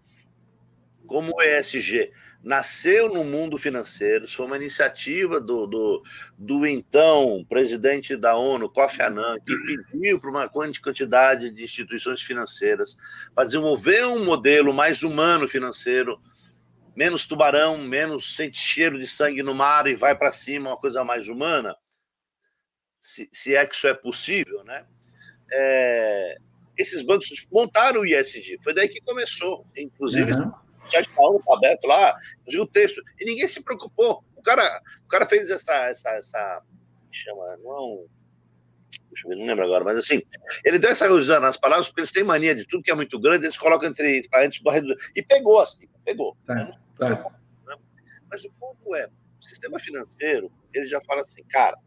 como 1.05 1.33
o 1.35 1.41
ESG 1.43 2.11
nasceu 2.45 3.11
no 3.11 3.23
mundo 3.23 3.57
financeiro, 3.57 4.27
foi 4.27 4.45
uma 4.45 4.55
iniciativa 4.55 5.41
do, 5.41 5.65
do, 5.65 6.03
do 6.37 6.63
então 6.63 7.43
presidente 7.49 8.15
da 8.15 8.37
ONU, 8.37 8.69
Kofi 8.69 9.01
Annan, 9.01 9.39
que 9.39 9.57
pediu 9.91 10.19
para 10.19 10.29
uma 10.29 10.47
quantidade 10.47 11.49
de 11.49 11.63
instituições 11.63 12.21
financeiras 12.21 12.97
para 13.33 13.45
desenvolver 13.45 14.05
um 14.05 14.23
modelo 14.23 14.71
mais 14.75 15.01
humano 15.01 15.47
financeiro, 15.47 16.21
menos 16.95 17.25
tubarão, 17.25 17.79
menos 17.79 18.35
sente 18.35 18.57
cheiro 18.57 18.99
de 18.99 19.07
sangue 19.07 19.41
no 19.41 19.55
mar 19.55 19.87
e 19.87 19.95
vai 19.95 20.15
para 20.15 20.31
cima, 20.31 20.69
uma 20.69 20.77
coisa 20.77 21.03
mais 21.03 21.27
humana, 21.27 21.75
se, 23.01 23.27
se, 23.33 23.55
é 23.55 23.65
que 23.65 23.73
isso 23.73 23.87
é 23.87 23.93
possível, 23.95 24.63
né? 24.63 24.85
É, 25.51 26.37
esses 26.77 27.01
bancos 27.01 27.27
montaram 27.51 28.01
o 28.01 28.05
ISG, 28.05 28.57
foi 28.63 28.73
daí 28.73 28.87
que 28.87 29.01
começou, 29.01 29.65
inclusive. 29.75 30.31
Uhum 30.31 30.64
site 30.89 31.09
da 31.13 31.21
ONU 31.21 31.41
tá 31.43 31.53
aberto 31.53 31.85
lá, 31.85 32.17
viu 32.47 32.63
o 32.63 32.67
texto, 32.67 33.01
e 33.19 33.25
ninguém 33.25 33.47
se 33.47 33.61
preocupou. 33.61 34.23
O 34.35 34.41
cara, 34.41 34.81
o 35.03 35.07
cara 35.07 35.25
fez 35.25 35.49
essa, 35.49 35.73
essa, 35.73 36.09
essa 36.09 36.63
chama, 37.11 37.57
não, 37.63 38.05
deixa 39.09 39.25
eu 39.25 39.29
ver, 39.29 39.35
não 39.37 39.45
lembro 39.45 39.63
agora, 39.63 39.83
mas 39.83 39.97
assim, 39.97 40.21
ele 40.63 40.77
deu 40.77 40.91
essa 40.91 41.09
usando 41.09 41.45
as 41.45 41.57
palavras, 41.57 41.87
porque 41.87 42.01
eles 42.01 42.11
têm 42.11 42.23
mania 42.23 42.55
de 42.55 42.65
tudo 42.65 42.83
que 42.83 42.91
é 42.91 42.95
muito 42.95 43.19
grande, 43.19 43.45
eles 43.45 43.57
colocam 43.57 43.89
entre 43.89 44.27
parênteses 44.29 44.61
e 45.15 45.23
pegou 45.23 45.59
assim, 45.61 45.87
pegou. 46.03 46.37
Tá, 46.45 46.71
tá. 46.97 47.09
Né? 47.65 47.77
Mas 48.29 48.43
o 48.45 48.51
ponto 48.53 48.95
é, 48.95 49.07
o 49.07 49.43
sistema 49.43 49.79
financeiro, 49.79 50.51
ele 50.73 50.87
já 50.87 50.99
fala 51.01 51.21
assim, 51.21 51.43
cara, 51.45 51.77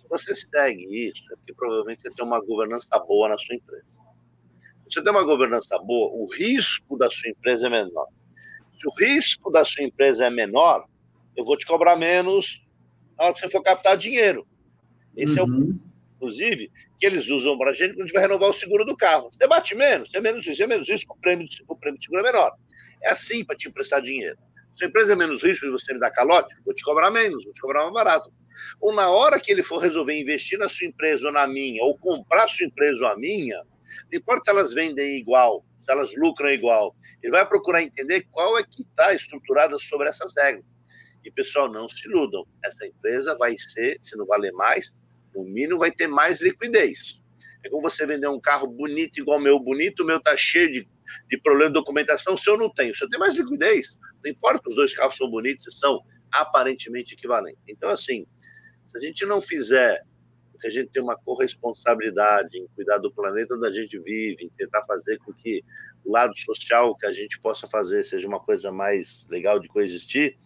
se 0.00 0.08
você 0.08 0.34
segue 0.34 1.08
isso, 1.08 1.24
é 1.32 1.36
porque 1.36 1.54
provavelmente 1.54 2.02
você 2.02 2.10
tem 2.10 2.24
uma 2.24 2.40
governança 2.44 2.98
boa 3.00 3.28
na 3.28 3.38
sua 3.38 3.54
empresa. 3.54 3.84
Se 4.88 4.94
você 4.94 5.04
tem 5.04 5.12
uma 5.12 5.22
governança 5.22 5.78
boa, 5.78 6.10
o 6.12 6.26
risco 6.34 6.96
da 6.96 7.08
sua 7.08 7.30
empresa 7.30 7.66
é 7.66 7.70
menor 7.70 8.08
se 8.80 8.86
o 8.86 8.90
risco 8.90 9.50
da 9.50 9.64
sua 9.64 9.84
empresa 9.84 10.24
é 10.24 10.30
menor, 10.30 10.86
eu 11.36 11.44
vou 11.44 11.56
te 11.56 11.66
cobrar 11.66 11.96
menos 11.96 12.64
na 13.18 13.26
hora 13.26 13.34
que 13.34 13.40
você 13.40 13.50
for 13.50 13.62
captar 13.62 13.96
dinheiro. 13.96 14.46
Esse 15.14 15.38
uhum. 15.38 15.38
é 15.38 15.42
o 15.42 15.46
uhum. 15.46 15.80
inclusive, 16.16 16.72
que 16.98 17.06
eles 17.06 17.28
usam 17.28 17.58
para 17.58 17.70
a 17.70 17.74
gente 17.74 17.90
quando 17.90 18.02
a 18.02 18.04
gente 18.04 18.12
vai 18.14 18.22
renovar 18.22 18.48
o 18.48 18.54
seguro 18.54 18.84
do 18.84 18.96
carro. 18.96 19.30
Você 19.30 19.38
debate 19.38 19.74
menos, 19.74 20.12
é 20.14 20.20
menos 20.20 20.46
isso, 20.46 20.62
é 20.62 20.66
menos 20.66 20.88
isso, 20.88 21.04
o 21.08 21.16
prêmio, 21.16 21.46
o 21.68 21.76
prêmio 21.76 21.98
de 21.98 22.06
seguro 22.06 22.26
é 22.26 22.32
menor. 22.32 22.52
É 23.02 23.10
assim 23.10 23.44
para 23.44 23.56
te 23.56 23.68
emprestar 23.68 24.00
dinheiro. 24.00 24.38
Se 24.76 24.84
a 24.84 24.88
empresa 24.88 25.12
é 25.12 25.16
menos 25.16 25.42
risco 25.42 25.66
e 25.66 25.70
você 25.70 25.92
me 25.92 26.00
dá 26.00 26.10
calote, 26.10 26.54
vou 26.64 26.74
te 26.74 26.82
cobrar 26.82 27.10
menos, 27.10 27.44
vou 27.44 27.52
te 27.52 27.60
cobrar 27.60 27.82
mais 27.82 27.92
barato. 27.92 28.32
Ou 28.80 28.94
na 28.94 29.10
hora 29.10 29.38
que 29.38 29.52
ele 29.52 29.62
for 29.62 29.78
resolver 29.78 30.18
investir 30.18 30.58
na 30.58 30.68
sua 30.68 30.86
empresa 30.86 31.26
ou 31.26 31.32
na 31.32 31.46
minha, 31.46 31.82
ou 31.84 31.98
comprar 31.98 32.44
a 32.44 32.48
sua 32.48 32.66
empresa 32.66 33.04
ou 33.04 33.10
a 33.10 33.16
minha, 33.16 33.56
não 34.10 34.18
importa 34.18 34.44
se 34.44 34.50
elas 34.50 34.72
vendem 34.72 35.18
igual, 35.18 35.64
elas 35.90 36.14
lucram 36.16 36.50
igual, 36.50 36.94
ele 37.22 37.32
vai 37.32 37.46
procurar 37.46 37.82
entender 37.82 38.26
qual 38.30 38.58
é 38.58 38.64
que 38.64 38.82
está 38.82 39.14
estruturada 39.14 39.78
sobre 39.78 40.08
essas 40.08 40.32
regras. 40.36 40.64
E, 41.24 41.30
pessoal, 41.30 41.70
não 41.70 41.88
se 41.88 42.08
iludam. 42.08 42.46
Essa 42.64 42.86
empresa 42.86 43.36
vai 43.36 43.56
ser, 43.58 43.98
se 44.02 44.16
não 44.16 44.26
valer 44.26 44.52
mais, 44.52 44.90
no 45.34 45.44
mínimo 45.44 45.78
vai 45.78 45.90
ter 45.90 46.06
mais 46.06 46.40
liquidez. 46.40 47.20
É 47.64 47.68
como 47.68 47.82
você 47.82 48.06
vender 48.06 48.28
um 48.28 48.40
carro 48.40 48.66
bonito 48.66 49.20
igual 49.20 49.38
o 49.38 49.42
meu 49.42 49.58
bonito, 49.58 50.02
o 50.02 50.06
meu 50.06 50.16
está 50.16 50.36
cheio 50.36 50.72
de, 50.72 50.88
de 51.28 51.38
problema 51.40 51.68
de 51.68 51.74
documentação, 51.74 52.36
se 52.36 52.48
eu 52.48 52.56
não 52.56 52.72
tenho. 52.72 52.96
Se 52.96 53.04
eu 53.04 53.08
tenho 53.10 53.20
mais 53.20 53.36
liquidez, 53.36 53.98
não 54.24 54.30
importa 54.30 54.68
os 54.68 54.74
dois 54.74 54.94
carros 54.94 55.16
são 55.16 55.30
bonitos 55.30 55.66
e 55.66 55.78
são 55.78 56.00
aparentemente 56.32 57.14
equivalentes. 57.14 57.60
Então, 57.68 57.90
assim, 57.90 58.26
se 58.86 58.96
a 58.96 59.00
gente 59.00 59.26
não 59.26 59.40
fizer 59.40 60.02
que 60.60 60.66
a 60.66 60.70
gente 60.70 60.90
tem 60.90 61.02
uma 61.02 61.16
corresponsabilidade 61.16 62.58
em 62.58 62.66
cuidar 62.74 62.98
do 62.98 63.12
planeta 63.12 63.54
onde 63.54 63.66
a 63.66 63.72
gente 63.72 63.98
vive, 63.98 64.44
em 64.44 64.50
tentar 64.50 64.84
fazer 64.84 65.18
com 65.18 65.32
que 65.32 65.64
o 66.04 66.12
lado 66.12 66.36
social 66.38 66.94
que 66.96 67.06
a 67.06 67.12
gente 67.12 67.40
possa 67.40 67.66
fazer 67.66 68.04
seja 68.04 68.28
uma 68.28 68.40
coisa 68.40 68.70
mais 68.70 69.26
legal 69.28 69.58
de 69.58 69.68
coexistir, 69.68 70.36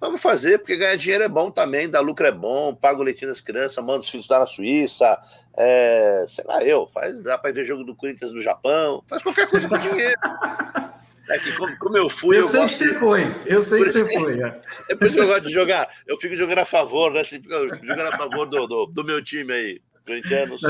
vamos 0.00 0.20
fazer, 0.20 0.58
porque 0.58 0.76
ganhar 0.76 0.96
dinheiro 0.96 1.24
é 1.24 1.28
bom 1.28 1.50
também, 1.50 1.88
dar 1.88 2.00
lucro 2.00 2.26
é 2.26 2.32
bom, 2.32 2.74
paga 2.74 3.00
o 3.00 3.02
leitinho 3.02 3.30
das 3.30 3.40
crianças, 3.40 3.82
manda 3.84 4.00
os 4.00 4.10
filhos 4.10 4.24
estar 4.24 4.38
na 4.38 4.46
Suíça, 4.46 5.18
é, 5.56 6.24
sei 6.28 6.44
lá, 6.44 6.62
eu, 6.62 6.86
faz, 6.88 7.16
dá 7.22 7.38
para 7.38 7.52
ver 7.52 7.64
jogo 7.64 7.84
do 7.84 7.96
Corinthians 7.96 8.32
no 8.32 8.40
Japão, 8.40 9.02
faz 9.08 9.22
qualquer 9.22 9.48
coisa 9.48 9.68
com 9.68 9.78
dinheiro. 9.78 10.20
É 11.28 11.38
que 11.38 11.52
como, 11.56 11.76
como 11.78 11.96
eu 11.96 12.08
fui. 12.08 12.36
Eu, 12.36 12.42
eu 12.42 12.48
sei 12.48 12.60
gosto... 12.60 12.78
que 12.78 12.84
você 12.84 12.94
foi, 12.94 13.42
eu 13.46 13.62
sei 13.62 13.82
que 13.82 13.90
você 13.90 14.08
foi. 14.08 14.40
É. 14.42 14.60
é 14.90 14.94
por 14.94 15.06
isso 15.06 15.16
que 15.16 15.22
eu 15.22 15.26
gosto 15.26 15.46
de 15.46 15.52
jogar. 15.52 15.88
Eu 16.06 16.16
fico 16.16 16.36
jogando 16.36 16.58
a 16.58 16.64
favor, 16.64 17.12
né? 17.12 17.20
Assim, 17.20 17.40
jogando 17.42 18.08
a 18.08 18.16
favor 18.16 18.46
do, 18.46 18.66
do, 18.66 18.86
do 18.86 19.04
meu 19.04 19.22
time 19.22 19.52
aí, 19.52 19.80
corintianos, 20.06 20.60
tá 20.60 20.68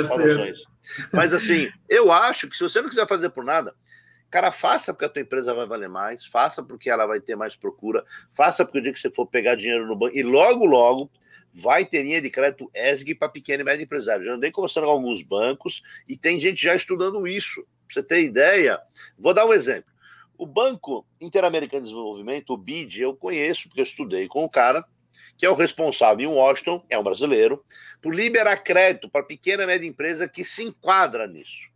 Mas 1.12 1.32
assim, 1.32 1.68
eu 1.88 2.12
acho 2.12 2.48
que 2.48 2.56
se 2.56 2.62
você 2.62 2.80
não 2.80 2.88
quiser 2.88 3.06
fazer 3.08 3.30
por 3.30 3.44
nada, 3.44 3.74
cara, 4.30 4.52
faça 4.52 4.92
porque 4.92 5.06
a 5.06 5.08
tua 5.08 5.22
empresa 5.22 5.52
vai 5.54 5.66
valer 5.66 5.88
mais, 5.88 6.24
faça 6.24 6.62
porque 6.62 6.88
ela 6.88 7.06
vai 7.06 7.20
ter 7.20 7.36
mais 7.36 7.56
procura, 7.56 8.04
faça 8.32 8.64
porque 8.64 8.78
o 8.78 8.82
dia 8.82 8.92
que 8.92 9.00
você 9.00 9.10
for 9.10 9.26
pegar 9.26 9.56
dinheiro 9.56 9.86
no 9.86 9.96
banco, 9.96 10.16
e 10.16 10.22
logo, 10.22 10.64
logo 10.64 11.10
vai 11.52 11.84
ter 11.84 12.02
linha 12.02 12.20
de 12.20 12.30
crédito 12.30 12.68
ESG 12.74 13.14
para 13.14 13.28
pequeno 13.28 13.62
e 13.62 13.64
médio 13.64 13.84
empresário. 13.84 14.24
Já 14.24 14.32
andei 14.32 14.50
conversando 14.50 14.86
com 14.86 14.90
alguns 14.90 15.22
bancos 15.22 15.82
e 16.08 16.16
tem 16.16 16.40
gente 16.40 16.60
já 16.60 16.74
estudando 16.74 17.26
isso. 17.28 17.64
Pra 17.86 17.94
você 17.94 18.02
ter 18.02 18.24
ideia, 18.24 18.80
vou 19.16 19.32
dar 19.32 19.46
um 19.46 19.52
exemplo. 19.52 19.93
O 20.36 20.46
Banco 20.46 21.06
Interamericano 21.20 21.82
de 21.84 21.90
Desenvolvimento, 21.90 22.52
o 22.52 22.56
BID, 22.56 23.02
eu 23.02 23.16
conheço, 23.16 23.68
porque 23.68 23.80
eu 23.80 23.84
estudei 23.84 24.26
com 24.26 24.44
o 24.44 24.48
cara, 24.48 24.84
que 25.36 25.46
é 25.46 25.50
o 25.50 25.54
responsável 25.54 26.28
em 26.28 26.32
Washington, 26.32 26.84
é 26.90 26.98
um 26.98 27.02
brasileiro, 27.02 27.64
por 28.02 28.14
liberar 28.14 28.56
crédito 28.58 29.08
para 29.08 29.24
pequena 29.24 29.62
e 29.62 29.66
média 29.66 29.86
empresa 29.86 30.28
que 30.28 30.44
se 30.44 30.62
enquadra 30.64 31.26
nisso. 31.26 31.68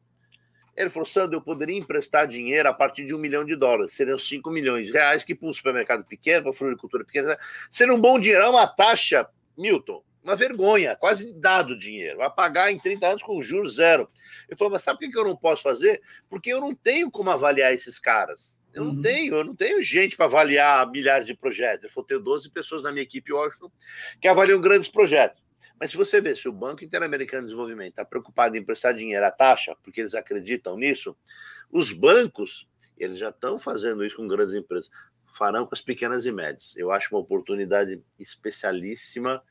Ele 0.77 0.91
falou, 0.91 1.07
Sandro, 1.07 1.37
eu 1.37 1.43
poderia 1.43 1.77
emprestar 1.77 2.27
dinheiro 2.29 2.69
a 2.69 2.73
partir 2.73 3.05
de 3.05 3.15
um 3.15 3.19
milhão 3.19 3.45
de 3.45 3.57
dólares, 3.57 3.95
seriam 3.95 4.19
5 4.19 4.49
milhões 4.51 4.87
de 4.87 4.93
reais, 4.93 5.25
que 5.25 5.35
para 5.35 5.49
um 5.49 5.55
supermercado 5.55 6.05
pequeno, 6.05 6.43
para 6.43 6.51
uma 6.51 6.57
floricultura 6.57 7.05
pequena, 7.05 7.37
seria 7.71 7.95
um 7.95 8.01
bom 8.01 8.19
dinheiro, 8.19 8.45
é 8.45 8.49
uma 8.49 8.67
taxa, 8.67 9.29
Milton, 9.57 10.03
uma 10.23 10.37
vergonha, 10.37 10.97
quase 10.97 11.33
dado 11.33 11.77
dinheiro, 11.77 12.19
vai 12.19 12.31
pagar 12.31 12.71
em 12.71 12.79
30 12.79 13.07
anos 13.07 13.23
com 13.23 13.43
juros 13.43 13.77
zero. 13.77 14.09
Ele 14.49 14.57
falou, 14.57 14.73
mas 14.73 14.83
sabe 14.83 14.99
por 14.99 15.11
que 15.11 15.19
eu 15.19 15.25
não 15.25 15.37
posso 15.37 15.63
fazer? 15.63 16.01
Porque 16.29 16.53
eu 16.53 16.61
não 16.61 16.75
tenho 16.75 17.11
como 17.11 17.31
avaliar 17.31 17.73
esses 17.73 17.99
caras. 17.99 18.59
Eu 18.73 18.85
não 18.85 18.95
uhum. 18.95 19.03
tenho, 19.03 19.35
eu 19.35 19.45
não 19.45 19.57
tenho 19.57 19.81
gente 19.81 20.17
para 20.17 20.27
avaliar 20.27 20.89
milhares 20.91 21.27
de 21.27 21.35
projetos. 21.35 21.85
Eu 21.85 21.91
vou 21.95 22.05
ter 22.05 22.19
12 22.19 22.51
pessoas 22.51 22.83
na 22.83 22.93
minha 22.93 23.03
equipe 23.03 23.33
Washington 23.33 23.71
que 24.21 24.29
avaliam 24.29 24.61
grandes 24.61 24.89
projetos. 24.89 25.43
Mas 25.81 25.91
se 25.91 25.97
você 25.97 26.21
vê, 26.21 26.35
se 26.35 26.49
o 26.49 26.53
Banco 26.53 26.85
Interamericano 26.85 27.43
de 27.43 27.49
Desenvolvimento 27.49 27.91
está 27.91 28.05
preocupado 28.05 28.57
em 28.57 28.65
prestar 28.65 28.93
dinheiro 28.93 29.25
à 29.25 29.31
taxa, 29.31 29.77
porque 29.83 30.01
eles 30.01 30.15
acreditam 30.15 30.77
nisso, 30.77 31.17
os 31.71 31.93
bancos, 31.93 32.69
eles 32.97 33.19
já 33.19 33.31
estão 33.31 33.59
fazendo 33.59 34.05
isso 34.05 34.17
com 34.17 34.29
grandes 34.29 34.55
empresas, 34.55 34.91
farão 35.37 35.67
com 35.67 35.75
as 35.75 35.81
pequenas 35.81 36.27
e 36.27 36.33
médias. 36.33 36.75
Eu 36.77 36.91
acho 36.91 37.15
uma 37.15 37.21
oportunidade 37.21 38.03
especialíssima 38.19 39.43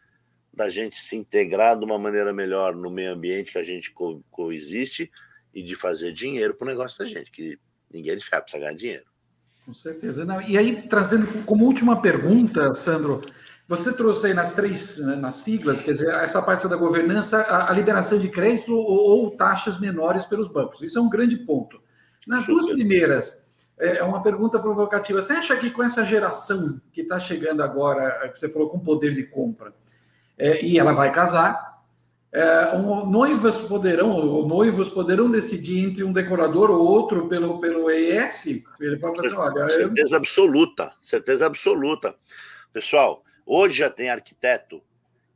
da 0.58 0.72
gente 0.72 0.98
se 0.98 1.16
integrar 1.16 1.78
de 1.78 1.86
uma 1.86 2.00
maneira 2.00 2.34
melhor 2.34 2.76
no 2.76 2.90
meio 2.90 3.14
ambiente 3.14 3.52
que 3.52 3.60
a 3.60 3.64
gente 3.64 3.92
co 3.92 4.24
coexiste 4.32 5.12
e 5.54 5.62
de 5.62 5.76
fazer 5.76 6.12
dinheiro 6.12 6.56
para 6.56 6.66
o 6.66 6.68
negócio 6.68 6.98
da 6.98 7.06
gente, 7.06 7.32
que 7.32 7.60
ninguém 7.94 8.14
é 8.14 8.16
de 8.16 8.24
ficar 8.24 8.42
precisa 8.42 8.64
ganhar 8.64 8.76
dinheiro. 8.76 9.06
Com 9.64 9.74
certeza. 9.74 10.26
Não, 10.26 10.42
e 10.42 10.58
aí, 10.58 10.82
trazendo 10.88 11.46
como 11.46 11.66
última 11.66 12.02
pergunta, 12.02 12.74
Sandro, 12.74 13.22
você 13.68 13.94
trouxe 13.94 14.28
aí 14.28 14.34
nas 14.34 14.56
três, 14.56 14.98
né, 14.98 15.16
nas 15.16 15.36
siglas, 15.36 15.82
quer 15.82 15.92
dizer, 15.92 16.12
essa 16.16 16.42
parte 16.42 16.68
da 16.68 16.76
governança, 16.76 17.38
a, 17.42 17.70
a 17.70 17.74
liberação 17.74 18.18
de 18.18 18.30
crédito 18.30 18.74
ou, 18.74 19.26
ou, 19.26 19.32
taxas 19.32 19.80
menores 19.80 20.26
pelos 20.26 20.48
bancos. 20.48 20.82
Isso 20.82 20.98
é 20.98 21.02
um 21.02 21.10
grande 21.10 21.38
ponto. 21.38 21.80
Nas 22.26 22.42
Super. 22.42 22.54
duas 22.54 22.66
primeiras, 22.74 23.48
é, 23.78 23.98
é 23.98 24.04
uma 24.04 24.24
pergunta 24.24 24.58
provocativa. 24.58 25.22
Você 25.22 25.34
acha 25.34 25.56
que 25.56 25.70
com 25.70 25.84
essa 25.84 26.04
geração 26.04 26.82
que 26.92 27.02
está 27.02 27.20
chegando 27.20 27.62
agora, 27.62 28.28
que 28.30 28.40
você 28.40 28.50
falou 28.50 28.70
com 28.70 28.80
poder 28.80 29.14
de 29.14 29.24
compra, 29.24 29.72
é, 30.38 30.64
e 30.64 30.78
ela 30.78 30.94
vai 30.94 31.12
casar. 31.12 31.68
É, 32.32 32.76
um, 32.76 33.06
noivas 33.10 33.58
poderão, 33.58 34.12
ou 34.12 34.48
noivos 34.48 34.90
poderão 34.90 35.32
decidir 35.32 35.80
entre 35.80 36.04
um 36.04 36.12
decorador 36.12 36.70
ou 36.70 36.80
outro 36.80 37.28
pelo, 37.28 37.60
pelo 37.60 37.90
ES? 37.90 38.64
Ele 38.80 38.98
pode 38.98 39.18
fazer, 39.18 39.36
olha, 39.36 39.70
certeza 39.70 40.16
eu... 40.16 40.20
absoluta, 40.20 40.94
certeza 41.02 41.46
absoluta. 41.46 42.14
Pessoal, 42.74 43.24
hoje 43.46 43.80
já 43.80 43.90
tem 43.90 44.10
arquiteto 44.10 44.82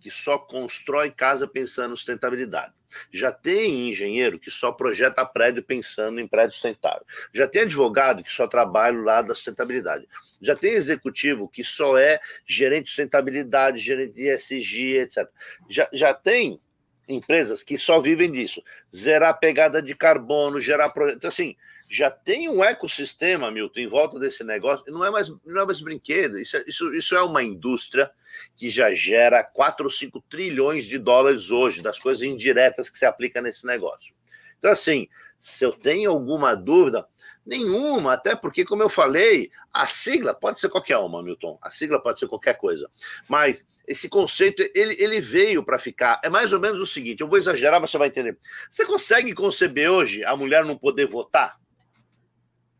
que 0.01 0.10
só 0.12 0.38
constrói 0.38 1.12
casa 1.12 1.48
pensando 1.48 1.93
em 1.93 1.98
sustentabilidade. 1.98 2.74
Já 3.12 3.31
tem 3.31 3.89
engenheiro 3.89 4.39
que 4.39 4.51
só 4.51 4.72
projeta 4.72 5.25
prédio 5.25 5.63
pensando 5.63 6.20
em 6.20 6.27
prédio 6.27 6.53
sustentável. 6.53 7.05
Já 7.34 7.48
tem 7.48 7.62
advogado 7.62 8.24
que 8.24 8.34
só 8.34 8.48
trabalha 8.48 9.00
lá 9.00 9.22
da 9.22 9.34
sustentabilidade. 9.34 10.08
Já 10.41 10.55
tem 10.55 10.74
executivo 10.74 11.48
que 11.48 11.63
só 11.63 11.98
é 11.98 12.20
gerente 12.46 12.86
de 12.86 12.89
sustentabilidade, 12.89 13.77
gerente 13.77 14.13
de 14.13 14.27
ESG, 14.27 14.98
etc. 14.98 15.29
Já, 15.70 15.88
já 15.93 16.13
tem 16.13 16.60
empresas 17.08 17.63
que 17.63 17.77
só 17.77 18.01
vivem 18.01 18.31
disso. 18.31 18.62
Zerar 18.93 19.39
pegada 19.39 19.81
de 19.81 19.96
carbono, 19.96 20.60
gerar 20.60 20.89
projeto. 20.89 21.17
Então, 21.17 21.29
assim, 21.29 21.55
já 21.91 22.10
tem 22.10 22.48
um 22.48 22.63
ecossistema, 22.63 23.51
Milton, 23.51 23.81
em 23.81 23.88
volta 23.88 24.17
desse 24.17 24.45
negócio. 24.45 24.86
Não 24.88 25.03
é 25.03 25.12
mais, 25.12 25.29
não 25.45 25.62
é 25.62 25.65
mais 25.65 25.81
brinquedo. 25.81 26.39
Isso 26.39 26.55
é, 26.55 26.63
isso, 26.65 26.93
isso 26.93 27.15
é 27.17 27.21
uma 27.21 27.43
indústria 27.43 28.10
que 28.55 28.69
já 28.69 28.93
gera 28.93 29.43
4 29.43 29.83
ou 29.83 29.91
5 29.91 30.21
trilhões 30.29 30.86
de 30.86 30.98
dólares 30.98 31.51
hoje, 31.51 31.81
das 31.81 32.00
coisas 32.00 32.24
indiretas 32.24 32.89
que 32.89 32.98
se 32.98 33.05
aplica 33.05 33.41
nesse 33.41 33.65
negócio. 33.65 34.13
Então, 34.57 34.71
assim, 34.71 35.10
se 35.38 35.65
eu 35.65 35.74
tenho 35.74 36.12
alguma 36.12 36.55
dúvida, 36.55 37.05
nenhuma, 37.45 38.13
até 38.13 38.38
porque, 38.38 38.63
como 38.63 38.81
eu 38.81 38.89
falei, 38.89 39.51
a 39.74 39.86
sigla 39.86 40.33
pode 40.33 40.62
ser 40.62 40.69
qualquer 40.69 40.98
uma, 40.98 41.21
Milton. 41.21 41.60
A 41.62 41.69
sigla 41.69 42.01
pode 42.01 42.21
ser 42.21 42.27
qualquer 42.29 42.53
coisa. 42.57 42.89
Mas 43.27 43.65
esse 43.86 44.07
conceito, 44.07 44.63
ele, 44.74 44.95
ele 44.98 45.19
veio 45.19 45.62
para 45.62 45.77
ficar. 45.77 46.21
É 46.24 46.29
mais 46.29 46.53
ou 46.53 46.60
menos 46.62 46.81
o 46.81 46.88
seguinte: 46.88 47.19
eu 47.19 47.27
vou 47.27 47.38
exagerar, 47.38 47.81
mas 47.81 47.91
você 47.91 47.98
vai 47.98 48.07
entender. 48.07 48.38
Você 48.69 48.86
consegue 48.86 49.33
conceber 49.33 49.91
hoje 49.91 50.24
a 50.24 50.38
mulher 50.38 50.63
não 50.63 50.77
poder 50.77 51.05
votar? 51.05 51.60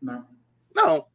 Não. 0.02 0.26
Não. 0.74 1.06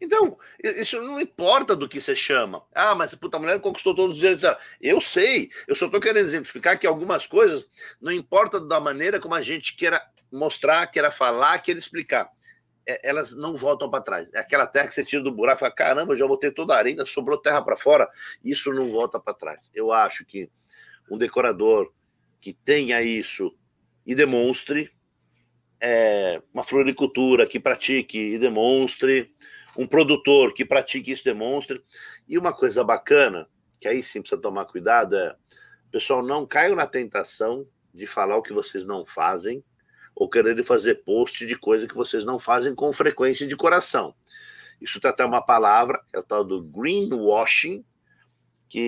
Então, 0.00 0.36
isso 0.62 1.00
não 1.00 1.20
importa 1.20 1.74
do 1.74 1.88
que 1.88 2.00
você 2.00 2.14
chama. 2.14 2.62
Ah, 2.74 2.94
mas 2.94 3.14
puta, 3.14 3.36
a 3.36 3.40
mulher 3.40 3.60
conquistou 3.60 3.94
todos 3.94 4.16
os 4.16 4.20
direitos 4.20 4.44
Eu 4.80 5.00
sei, 5.00 5.50
eu 5.66 5.74
só 5.74 5.86
estou 5.86 6.00
querendo 6.00 6.26
exemplificar 6.26 6.78
que 6.78 6.86
algumas 6.86 7.26
coisas 7.26 7.64
não 8.00 8.12
importa 8.12 8.60
da 8.60 8.78
maneira 8.78 9.18
como 9.18 9.34
a 9.34 9.40
gente 9.40 9.76
queira 9.76 10.02
mostrar, 10.30 10.86
queira 10.88 11.10
falar, 11.10 11.58
queira 11.60 11.80
explicar. 11.80 12.28
É, 12.86 13.08
elas 13.08 13.34
não 13.34 13.54
voltam 13.54 13.90
para 13.90 14.02
trás. 14.02 14.28
É 14.34 14.40
aquela 14.40 14.66
terra 14.66 14.88
que 14.88 14.94
você 14.94 15.04
tira 15.04 15.22
do 15.22 15.32
buraco 15.32 15.58
e 15.58 15.60
fala: 15.60 15.72
caramba, 15.72 16.12
eu 16.12 16.18
já 16.18 16.26
botei 16.26 16.50
toda 16.50 16.74
a 16.74 16.78
areia, 16.78 17.06
sobrou 17.06 17.38
terra 17.38 17.62
para 17.62 17.76
fora. 17.76 18.08
Isso 18.44 18.70
não 18.72 18.90
volta 18.90 19.18
para 19.18 19.32
trás. 19.32 19.70
Eu 19.72 19.90
acho 19.90 20.24
que 20.26 20.50
um 21.10 21.16
decorador 21.16 21.90
que 22.40 22.52
tenha 22.52 23.00
isso 23.00 23.56
e 24.06 24.14
demonstre, 24.14 24.90
é, 25.86 26.42
uma 26.52 26.64
floricultura 26.64 27.46
que 27.46 27.60
pratique 27.60 28.18
e 28.18 28.38
demonstre, 28.38 29.30
um 29.76 29.86
produtor 29.86 30.54
que 30.54 30.64
pratique 30.64 31.12
isso 31.12 31.22
demonstre. 31.22 31.82
E 32.26 32.38
uma 32.38 32.54
coisa 32.54 32.82
bacana, 32.82 33.46
que 33.78 33.86
aí 33.86 34.02
sim 34.02 34.22
precisa 34.22 34.40
tomar 34.40 34.64
cuidado, 34.64 35.14
é, 35.14 35.36
pessoal, 35.92 36.22
não 36.22 36.46
caiam 36.46 36.74
na 36.74 36.86
tentação 36.86 37.68
de 37.92 38.06
falar 38.06 38.38
o 38.38 38.42
que 38.42 38.52
vocês 38.52 38.86
não 38.86 39.04
fazem 39.04 39.62
ou 40.16 40.30
querer 40.30 40.64
fazer 40.64 41.04
post 41.04 41.44
de 41.44 41.54
coisa 41.54 41.86
que 41.86 41.94
vocês 41.94 42.24
não 42.24 42.38
fazem 42.38 42.74
com 42.74 42.90
frequência 42.90 43.46
de 43.46 43.54
coração. 43.54 44.14
Isso 44.80 44.96
está 44.96 45.10
até 45.10 45.24
uma 45.24 45.42
palavra, 45.42 46.02
é 46.14 46.18
o 46.18 46.22
tal 46.22 46.44
do 46.44 46.62
greenwashing, 46.62 47.84
que 48.70 48.80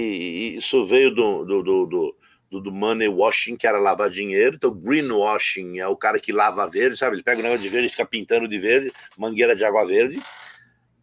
isso 0.56 0.84
veio 0.86 1.14
do, 1.14 1.44
do, 1.44 1.62
do, 1.62 1.86
do 1.86 2.16
do, 2.50 2.60
do 2.60 2.72
money 2.72 3.08
washing, 3.08 3.56
que 3.56 3.66
era 3.66 3.78
lavar 3.78 4.10
dinheiro. 4.10 4.56
Então, 4.56 4.72
greenwashing 4.72 5.78
é 5.78 5.86
o 5.86 5.96
cara 5.96 6.18
que 6.18 6.32
lava 6.32 6.68
verde, 6.68 6.96
sabe? 6.96 7.16
Ele 7.16 7.22
pega 7.22 7.40
o 7.40 7.42
negócio 7.42 7.62
de 7.62 7.68
verde 7.68 7.88
e 7.88 7.90
fica 7.90 8.06
pintando 8.06 8.48
de 8.48 8.58
verde, 8.58 8.92
mangueira 9.16 9.56
de 9.56 9.64
água 9.64 9.86
verde, 9.86 10.20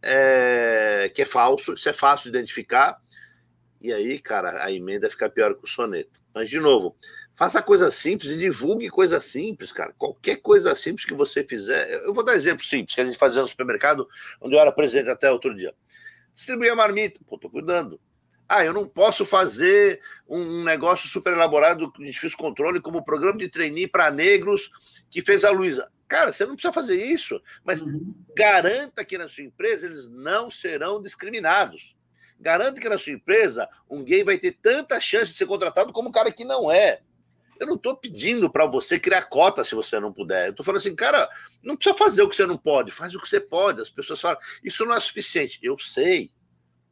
é, 0.02 1.10
que 1.14 1.22
é 1.22 1.26
falso, 1.26 1.74
isso 1.74 1.88
é 1.88 1.92
fácil 1.92 2.30
de 2.30 2.36
identificar. 2.36 2.98
E 3.80 3.92
aí, 3.92 4.18
cara, 4.18 4.64
a 4.64 4.72
emenda 4.72 5.10
fica 5.10 5.28
pior 5.28 5.54
que 5.54 5.64
o 5.64 5.68
soneto. 5.68 6.20
Mas, 6.34 6.48
de 6.48 6.58
novo, 6.58 6.96
faça 7.34 7.62
coisa 7.62 7.90
simples 7.90 8.32
e 8.32 8.38
divulgue 8.38 8.88
coisa 8.88 9.20
simples, 9.20 9.72
cara. 9.72 9.92
Qualquer 9.98 10.36
coisa 10.36 10.74
simples 10.74 11.04
que 11.04 11.14
você 11.14 11.44
fizer. 11.44 11.92
Eu 12.04 12.14
vou 12.14 12.24
dar 12.24 12.34
exemplo 12.34 12.64
simples 12.64 12.94
que 12.94 13.00
a 13.00 13.04
gente 13.04 13.18
fazia 13.18 13.42
no 13.42 13.48
supermercado, 13.48 14.08
onde 14.40 14.54
eu 14.54 14.60
era 14.60 14.72
presidente 14.72 15.10
até 15.10 15.30
outro 15.30 15.54
dia. 15.54 15.74
Distribuir 16.34 16.72
a 16.72 16.76
marmita. 16.76 17.20
Pô, 17.26 17.38
tô 17.38 17.50
cuidando. 17.50 18.00
Ah, 18.48 18.64
eu 18.64 18.72
não 18.72 18.86
posso 18.86 19.24
fazer 19.24 20.00
um 20.28 20.62
negócio 20.62 21.08
super 21.08 21.32
elaborado 21.32 21.90
de 21.98 22.04
difícil 22.04 22.36
controle 22.36 22.80
como 22.80 22.98
o 22.98 23.04
programa 23.04 23.38
de 23.38 23.48
trainee 23.48 23.88
para 23.88 24.10
negros 24.10 24.70
que 25.10 25.22
fez 25.22 25.44
a 25.44 25.50
Luísa. 25.50 25.90
Cara, 26.06 26.32
você 26.32 26.44
não 26.44 26.54
precisa 26.54 26.72
fazer 26.72 27.02
isso, 27.02 27.40
mas 27.64 27.80
uhum. 27.80 28.14
garanta 28.36 29.04
que 29.04 29.16
na 29.16 29.28
sua 29.28 29.44
empresa 29.44 29.86
eles 29.86 30.08
não 30.10 30.50
serão 30.50 31.02
discriminados. 31.02 31.96
Garanta 32.38 32.80
que 32.80 32.88
na 32.88 32.98
sua 32.98 33.12
empresa 33.12 33.68
um 33.88 34.04
gay 34.04 34.22
vai 34.22 34.38
ter 34.38 34.58
tanta 34.60 35.00
chance 35.00 35.32
de 35.32 35.38
ser 35.38 35.46
contratado 35.46 35.92
como 35.92 36.10
um 36.10 36.12
cara 36.12 36.30
que 36.30 36.44
não 36.44 36.70
é. 36.70 37.00
Eu 37.58 37.66
não 37.66 37.76
estou 37.76 37.96
pedindo 37.96 38.50
para 38.50 38.66
você 38.66 38.98
criar 38.98 39.22
cota 39.24 39.64
se 39.64 39.74
você 39.74 39.98
não 39.98 40.12
puder. 40.12 40.46
Eu 40.46 40.50
estou 40.50 40.64
falando 40.64 40.80
assim, 40.80 40.94
cara, 40.94 41.28
não 41.62 41.76
precisa 41.76 41.96
fazer 41.96 42.22
o 42.22 42.28
que 42.28 42.36
você 42.36 42.46
não 42.46 42.58
pode, 42.58 42.90
faz 42.90 43.14
o 43.14 43.20
que 43.20 43.28
você 43.28 43.40
pode. 43.40 43.80
As 43.80 43.90
pessoas 43.90 44.20
falam, 44.20 44.38
isso 44.62 44.84
não 44.84 44.94
é 44.94 45.00
suficiente. 45.00 45.58
Eu 45.62 45.78
sei, 45.78 46.30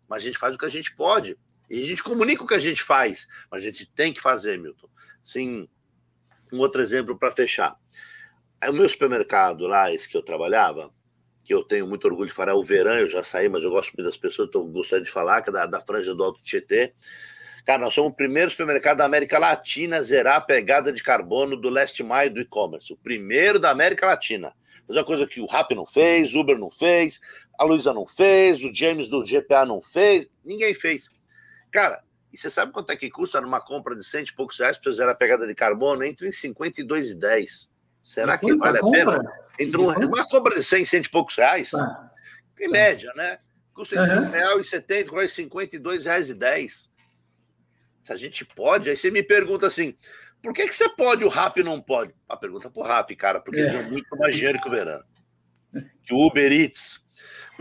mas 0.09 0.23
a 0.23 0.27
gente 0.27 0.39
faz 0.39 0.55
o 0.55 0.59
que 0.59 0.67
a 0.67 0.71
gente 0.71 0.95
pode. 0.95 1.37
E 1.71 1.83
a 1.83 1.87
gente 1.87 2.03
comunica 2.03 2.43
o 2.43 2.47
que 2.47 2.55
a 2.55 2.61
gente 2.61 2.83
faz, 2.83 3.27
mas 3.51 3.63
a 3.63 3.67
gente 3.67 3.87
tem 3.87 4.13
que 4.13 4.21
fazer, 4.21 4.59
Milton. 4.59 4.89
Sim, 5.25 5.69
um 6.53 6.59
outro 6.59 6.83
exemplo 6.83 7.19
para 7.19 7.33
fechar. 7.33 7.77
O 8.69 8.73
meu 8.73 8.89
supermercado 8.89 9.67
lá, 9.67 9.93
esse 9.93 10.09
que 10.09 10.17
eu 10.17 10.23
trabalhava, 10.23 10.93
que 11.45 11.53
eu 11.53 11.65
tenho 11.65 11.87
muito 11.87 12.05
orgulho 12.07 12.29
de 12.29 12.35
falar, 12.35 12.53
é 12.53 12.55
o 12.55 12.63
Verão, 12.63 12.99
eu 12.99 13.09
já 13.09 13.25
saí, 13.25 13.49
mas 13.49 13.65
eu 13.65 13.71
gosto 13.71 13.93
muito 13.93 14.05
das 14.07 14.17
pessoas, 14.17 14.49
então 14.49 14.67
gostaria 14.71 15.05
de 15.05 15.11
falar, 15.11 15.43
que 15.43 15.51
é 15.51 15.53
da, 15.53 15.67
da 15.67 15.81
franja 15.81 16.15
do 16.15 16.23
Alto 16.23 16.43
Tietê. 16.43 16.93
Cara, 17.65 17.81
nós 17.81 17.95
somos 17.95 18.13
o 18.13 18.15
primeiro 18.15 18.51
supermercado 18.51 18.99
da 18.99 19.05
América 19.05 19.39
Latina 19.39 19.99
a 19.99 20.03
zerar 20.03 20.37
a 20.37 20.41
pegada 20.41 20.93
de 20.93 21.03
carbono 21.03 21.57
do 21.57 21.69
last 21.69 22.03
mile 22.03 22.31
do 22.31 22.41
e-commerce. 22.41 22.93
O 22.93 22.97
primeiro 22.97 23.59
da 23.59 23.71
América 23.71 24.07
Latina. 24.07 24.53
Fazer 24.87 24.99
uma 24.99 25.05
coisa 25.05 25.27
que 25.29 25.41
o 25.41 25.47
Rap 25.47 25.73
não 25.75 25.87
fez, 25.87 26.35
Uber 26.35 26.59
não 26.59 26.71
fez, 26.71 27.21
a 27.59 27.65
Luísa 27.65 27.93
não 27.93 28.07
fez, 28.07 28.63
o 28.63 28.75
James 28.75 29.09
do 29.09 29.25
GPA 29.25 29.65
não 29.65 29.81
fez, 29.81 30.29
ninguém 30.45 30.75
fez. 30.75 31.09
Cara, 31.71 32.03
e 32.33 32.39
você 32.39 32.49
sabe 32.49 32.73
quanto 32.73 32.91
é 32.91 32.97
que 32.97 33.11
custa 33.11 33.41
numa 33.41 33.61
compra 33.61 33.95
de 33.95 34.05
cento 34.05 34.29
e 34.29 34.35
poucos 34.35 34.59
reais 34.59 34.79
para 34.79 34.91
zerar 34.93 35.13
a 35.13 35.15
pegada 35.17 35.47
de 35.47 35.55
carbono? 35.55 36.03
Entre 36.03 36.27
em 36.27 36.33
52 36.33 37.11
e 37.11 37.15
10. 37.15 37.71
Será 38.03 38.39
que 38.39 38.55
vale 38.57 38.79
a 38.79 38.91
pena? 38.91 39.33
Entre 39.59 39.79
um, 39.79 39.89
uma 39.89 40.27
compra 40.27 40.55
de 40.55 40.65
100, 40.65 40.87
100 40.87 41.03
e 41.03 41.09
poucos 41.11 41.37
reais, 41.37 41.71
tá. 41.71 42.11
em 42.59 42.69
média, 42.69 43.13
né? 43.15 43.39
Custa 43.75 43.97
entre 43.97 44.19
uhum. 44.19 44.57
R$1,70 44.57 44.91
e 44.91 45.47
R$52,10. 45.47 46.89
Se 48.03 48.13
a 48.13 48.17
gente 48.17 48.45
pode, 48.45 48.91
aí 48.91 48.97
você 48.97 49.11
me 49.11 49.23
pergunta 49.23 49.67
assim, 49.67 49.95
por 50.43 50.53
que, 50.53 50.67
que 50.67 50.75
você 50.75 50.89
pode 50.89 51.25
o 51.25 51.29
RAP 51.29 51.59
não 51.59 51.81
pode? 51.81 52.15
A 52.29 52.37
pergunta 52.37 52.71
pro 52.71 52.83
RAP, 52.83 53.11
cara, 53.13 53.41
porque 53.41 53.61
é. 53.61 53.63
eles 53.63 53.73
ganham 53.73 53.91
muito 53.91 54.17
mais 54.17 54.35
dinheiro 54.35 54.61
que 54.61 54.69
o 54.69 54.71
Verano. 54.71 55.05
Que 56.05 56.15
o 56.15 56.27
Uber 56.27 56.51
Eats. 56.51 57.02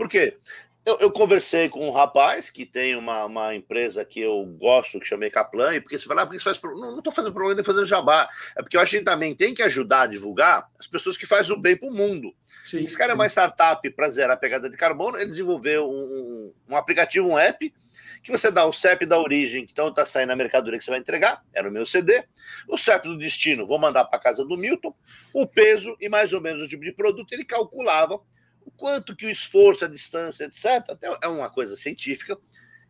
Por 0.02 0.08
quê? 0.08 0.36
Eu, 0.84 0.98
eu, 0.98 1.12
conversei 1.12 1.68
com 1.68 1.86
um 1.86 1.92
rapaz 1.92 2.50
que 2.50 2.66
tem 2.66 2.96
uma, 2.96 3.24
uma 3.24 3.54
empresa 3.54 4.04
que 4.04 4.18
eu 4.18 4.44
gosto, 4.58 4.98
que 4.98 5.06
chamei 5.06 5.30
Kaplan, 5.30 5.76
e 5.76 5.80
porque 5.80 5.96
você 5.96 6.06
fala, 6.06 6.22
ah, 6.22 6.26
porque 6.26 6.40
você 6.40 6.52
faz. 6.52 6.60
Não 6.60 6.98
estou 6.98 7.12
fazendo 7.12 7.32
problema 7.32 7.54
nem 7.54 7.64
fazendo 7.64 7.86
jabá. 7.86 8.28
É 8.56 8.62
porque 8.62 8.76
eu 8.76 8.80
acho 8.80 8.90
que 8.90 8.96
a 8.96 8.98
gente 8.98 9.06
também 9.06 9.32
tem 9.32 9.54
que 9.54 9.62
ajudar 9.62 10.02
a 10.02 10.06
divulgar 10.08 10.68
as 10.76 10.88
pessoas 10.88 11.16
que 11.16 11.24
fazem 11.24 11.54
o 11.54 11.60
bem 11.60 11.76
para 11.76 11.88
o 11.88 11.92
mundo. 11.92 12.34
Sim, 12.66 12.82
Esse 12.82 12.98
cara 12.98 13.10
sim. 13.10 13.12
é 13.12 13.14
uma 13.14 13.28
startup 13.28 13.88
para 13.90 14.10
zerar 14.10 14.32
a 14.32 14.36
pegada 14.36 14.68
de 14.68 14.76
carbono, 14.76 15.18
ele 15.18 15.30
desenvolveu 15.30 15.88
um, 15.88 16.52
um, 16.68 16.76
aplicativo, 16.76 17.28
um 17.28 17.38
app, 17.38 17.72
que 18.20 18.32
você 18.32 18.50
dá 18.50 18.66
o 18.66 18.72
CEP 18.72 19.06
da 19.06 19.20
origem, 19.20 19.64
então 19.70 19.88
está 19.88 20.04
saindo 20.04 20.32
a 20.32 20.36
mercadoria 20.36 20.80
que 20.80 20.84
você 20.84 20.90
vai 20.90 20.98
entregar, 20.98 21.44
era 21.54 21.68
o 21.68 21.72
meu 21.72 21.86
CD, 21.86 22.24
o 22.66 22.76
CEP 22.76 23.06
do 23.06 23.18
destino, 23.18 23.66
vou 23.66 23.78
mandar 23.78 24.04
para 24.06 24.18
casa 24.18 24.44
do 24.44 24.56
Milton, 24.56 24.92
o 25.32 25.46
peso 25.46 25.96
e 26.00 26.08
mais 26.08 26.32
ou 26.32 26.40
menos 26.40 26.64
o 26.64 26.68
tipo 26.68 26.82
de 26.82 26.92
produto, 26.92 27.32
ele 27.32 27.44
calculava 27.44 28.20
o 28.64 28.70
quanto 28.70 29.16
que 29.16 29.26
o 29.26 29.30
esforço, 29.30 29.84
a 29.84 29.88
distância, 29.88 30.44
etc., 30.44 30.98
é 31.22 31.28
uma 31.28 31.50
coisa 31.50 31.76
científica, 31.76 32.38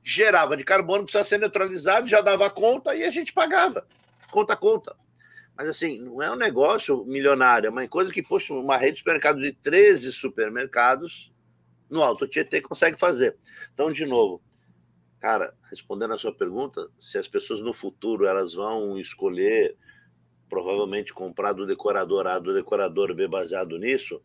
gerava 0.03 0.57
de 0.57 0.65
carbono, 0.65 1.05
precisava 1.05 1.29
ser 1.29 1.39
neutralizado, 1.39 2.07
já 2.07 2.21
dava 2.21 2.51
conta 2.51 2.95
e 2.95 3.05
a 3.05 3.11
gente 3.11 3.33
pagava. 3.33 3.87
Conta 4.31 4.57
conta. 4.57 4.97
Mas 5.57 5.69
assim, 5.69 6.01
não 6.01 6.23
é 6.23 6.31
um 6.31 6.37
negócio 6.37 7.05
milionário, 7.05 7.69
é 7.69 7.71
uma 7.71 7.87
coisa 7.87 8.13
que, 8.13 8.23
poxa, 8.23 8.55
uma 8.55 8.77
rede 8.77 8.95
de 8.95 8.99
supermercado 9.01 9.41
de 9.41 9.53
13 9.53 10.13
supermercados 10.13 11.33
no 11.89 12.03
Alto 12.03 12.27
Tietê 12.27 12.61
consegue 12.61 12.99
fazer. 12.99 13.37
Então, 13.75 13.93
de 13.93 14.07
novo, 14.07 14.43
cara, 15.21 15.55
respondendo 15.71 16.15
a 16.15 16.19
sua 16.19 16.35
pergunta, 16.35 16.89
se 16.99 17.19
as 17.19 17.29
pessoas 17.29 17.61
no 17.61 17.75
futuro 17.75 18.27
elas 18.27 18.55
vão 18.55 18.99
escolher 18.99 19.77
provavelmente 20.49 21.13
comprar 21.13 21.53
do 21.53 21.67
decorador 21.67 22.27
A, 22.27 22.39
do 22.39 22.53
decorador 22.53 23.15
B 23.15 23.29
baseado 23.29 23.79
nisso, 23.79 24.23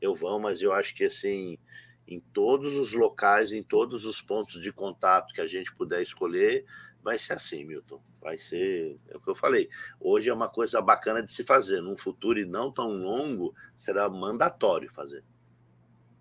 eu 0.00 0.14
vou, 0.14 0.38
mas 0.38 0.60
eu 0.60 0.72
acho 0.72 0.94
que 0.94 1.04
assim, 1.04 1.58
em 2.06 2.20
todos 2.20 2.74
os 2.74 2.92
locais, 2.92 3.52
em 3.52 3.62
todos 3.62 4.04
os 4.04 4.20
pontos 4.20 4.60
de 4.62 4.72
contato 4.72 5.32
que 5.32 5.40
a 5.40 5.46
gente 5.46 5.74
puder 5.74 6.02
escolher, 6.02 6.64
vai 7.02 7.18
ser 7.18 7.34
assim, 7.34 7.64
Milton. 7.64 8.00
Vai 8.20 8.38
ser, 8.38 8.98
é 9.10 9.16
o 9.16 9.20
que 9.20 9.28
eu 9.28 9.34
falei. 9.34 9.68
Hoje 10.00 10.30
é 10.30 10.34
uma 10.34 10.48
coisa 10.48 10.80
bacana 10.80 11.22
de 11.22 11.30
se 11.30 11.44
fazer. 11.44 11.82
Num 11.82 11.96
futuro 11.96 12.38
e 12.38 12.46
não 12.46 12.72
tão 12.72 12.90
longo, 12.90 13.54
será 13.76 14.08
mandatório 14.08 14.90
fazer. 14.92 15.22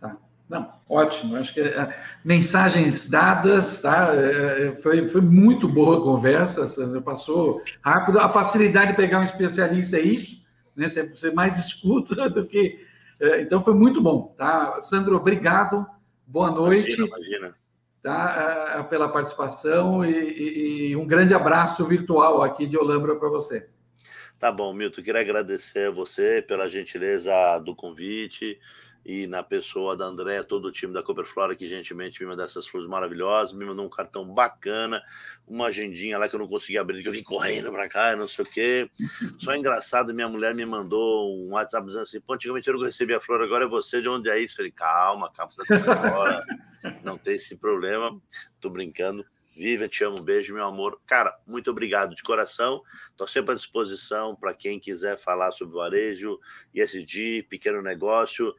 Tá. 0.01 0.17
Não, 0.49 0.71
ótimo. 0.89 1.37
Acho 1.37 1.53
que 1.53 1.61
é, 1.61 2.03
mensagens 2.23 3.09
dadas, 3.09 3.81
tá? 3.81 4.13
É, 4.13 4.67
é, 4.67 4.75
foi, 4.75 5.07
foi 5.07 5.21
muito 5.21 5.67
boa 5.67 5.97
a 5.97 6.01
conversa, 6.01 6.67
passou 7.01 7.63
rápido. 7.81 8.19
A 8.19 8.27
facilidade 8.27 8.91
de 8.91 8.97
pegar 8.97 9.19
um 9.19 9.23
especialista 9.23 9.97
é 9.97 10.01
isso, 10.01 10.45
né? 10.75 10.87
Você, 10.87 11.09
você 11.09 11.31
mais 11.31 11.57
escuta 11.65 12.29
do 12.29 12.45
que 12.45 12.85
então 13.41 13.61
foi 13.61 13.73
muito 13.73 14.01
bom, 14.01 14.33
tá? 14.37 14.79
Sandro, 14.81 15.15
obrigado, 15.15 15.85
boa 16.27 16.51
noite. 16.51 16.95
Imagina, 16.95 17.07
imagina. 17.07 17.55
Tá, 18.01 18.75
é, 18.77 18.83
pela 18.83 19.07
participação 19.07 20.03
e, 20.03 20.11
e, 20.11 20.87
e 20.89 20.95
um 20.95 21.07
grande 21.07 21.33
abraço 21.33 21.85
virtual 21.85 22.41
aqui 22.41 22.67
de 22.67 22.77
Olambra 22.77 23.15
para 23.15 23.29
você. 23.29 23.69
Tá 24.37 24.51
bom, 24.51 24.73
Milton, 24.73 25.01
queria 25.01 25.21
agradecer 25.21 25.87
a 25.87 25.91
você 25.91 26.41
pela 26.45 26.67
gentileza 26.67 27.31
do 27.59 27.73
convite 27.73 28.59
e 29.05 29.27
na 29.27 29.43
pessoa 29.43 29.97
da 29.97 30.05
André, 30.05 30.41
todo 30.43 30.65
o 30.65 30.71
time 30.71 30.93
da 30.93 31.03
Cooperflora 31.03 31.55
que 31.55 31.67
gentilmente 31.67 32.21
me 32.21 32.27
mandou 32.27 32.45
essas 32.45 32.65
flores 32.65 32.89
maravilhosas, 32.89 33.53
me 33.53 33.65
mandou 33.65 33.85
um 33.85 33.89
cartão 33.89 34.25
bacana, 34.33 35.03
uma 35.45 35.67
agendinha 35.67 36.17
lá 36.17 36.29
que 36.29 36.35
eu 36.35 36.39
não 36.39 36.47
consegui 36.47 36.77
abrir, 36.77 37.01
que 37.01 37.09
eu 37.09 37.13
vim 37.13 37.23
correndo 37.23 37.69
para 37.71 37.89
cá, 37.89 38.15
não 38.15 38.29
sei 38.29 38.45
o 38.45 38.47
quê. 38.47 38.89
Só 39.37 39.53
engraçado, 39.55 40.13
minha 40.13 40.29
mulher 40.29 40.55
me 40.55 40.65
mandou 40.65 41.35
um 41.37 41.51
WhatsApp 41.51 41.85
dizendo 41.85 42.03
assim, 42.03 42.21
pô, 42.21 42.33
antigamente 42.33 42.67
eu 42.67 42.75
não 42.75 42.85
recebia 42.85 43.17
a 43.17 43.21
flor, 43.21 43.41
agora 43.41 43.65
é 43.65 43.67
você, 43.67 44.01
de 44.01 44.07
onde 44.07 44.29
é 44.29 44.39
isso? 44.39 44.55
Falei, 44.55 44.71
calma, 44.71 45.29
calma, 45.31 45.51
você 45.51 45.65
tá 45.65 46.45
não 47.03 47.17
tem 47.17 47.35
esse 47.35 47.57
problema, 47.57 48.17
tô 48.61 48.69
brincando. 48.69 49.25
Viva, 49.55 49.87
te 49.87 50.03
amo, 50.03 50.19
beijo, 50.19 50.51
meu 50.55 50.65
amor. 50.65 50.99
Cara, 51.05 51.37
muito 51.45 51.69
obrigado 51.69 52.15
de 52.15 52.23
coração. 52.23 52.81
Estou 53.11 53.27
sempre 53.27 53.51
à 53.51 53.55
disposição 53.55 54.35
para 54.35 54.51
quem 54.51 54.79
quiser 54.79 55.15
falar 55.15 55.51
sobre 55.51 55.75
varejo, 55.75 56.39
ISD, 56.73 57.45
pequeno 57.47 57.79
negócio 57.79 58.55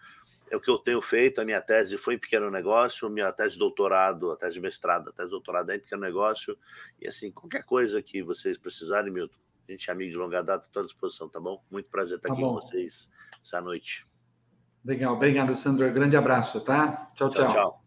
é 0.51 0.57
o 0.57 0.61
que 0.61 0.71
eu 0.71 0.79
tenho 0.79 1.01
feito. 1.01 1.41
A 1.41 1.45
minha 1.45 1.61
tese 1.61 1.97
foi 1.99 2.15
em 2.15 2.19
pequeno 2.19 2.51
negócio, 2.51 3.09
minha 3.11 3.33
tese 3.33 3.55
de 3.55 3.59
doutorado, 3.59 4.31
a 4.31 4.37
tese 4.37 4.55
de 4.55 4.61
mestrado, 4.61 5.09
a 5.09 5.13
tese 5.13 5.29
de 5.29 5.33
doutorado 5.33 5.71
é 5.71 5.77
em 5.77 5.81
pequeno 5.81 6.03
negócio. 6.03 6.57
E 7.01 7.09
assim, 7.09 7.31
qualquer 7.31 7.65
coisa 7.65 8.03
que 8.03 8.23
vocês 8.23 8.59
precisarem, 8.59 9.13
Milton, 9.13 9.37
a 9.69 9.73
gente 9.73 9.89
é 9.89 9.93
amigo 9.93 10.11
de 10.11 10.17
longa 10.17 10.43
data, 10.43 10.67
estou 10.67 10.83
à 10.83 10.87
disposição, 10.87 11.29
tá 11.29 11.41
bom? 11.41 11.63
Muito 11.71 11.89
prazer 11.89 12.17
estar 12.17 12.29
tá 12.29 12.35
aqui 12.35 12.43
bom. 12.43 12.55
com 12.55 12.61
vocês 12.61 13.11
essa 13.43 13.61
noite. 13.61 14.07
Legal, 14.85 15.15
obrigado, 15.15 15.57
Sandro. 15.57 15.91
Grande 15.93 16.17
abraço, 16.17 16.61
tá? 16.61 17.11
Tchau, 17.15 17.31
tchau. 17.31 17.47
tchau. 17.47 17.55
tchau. 17.55 17.84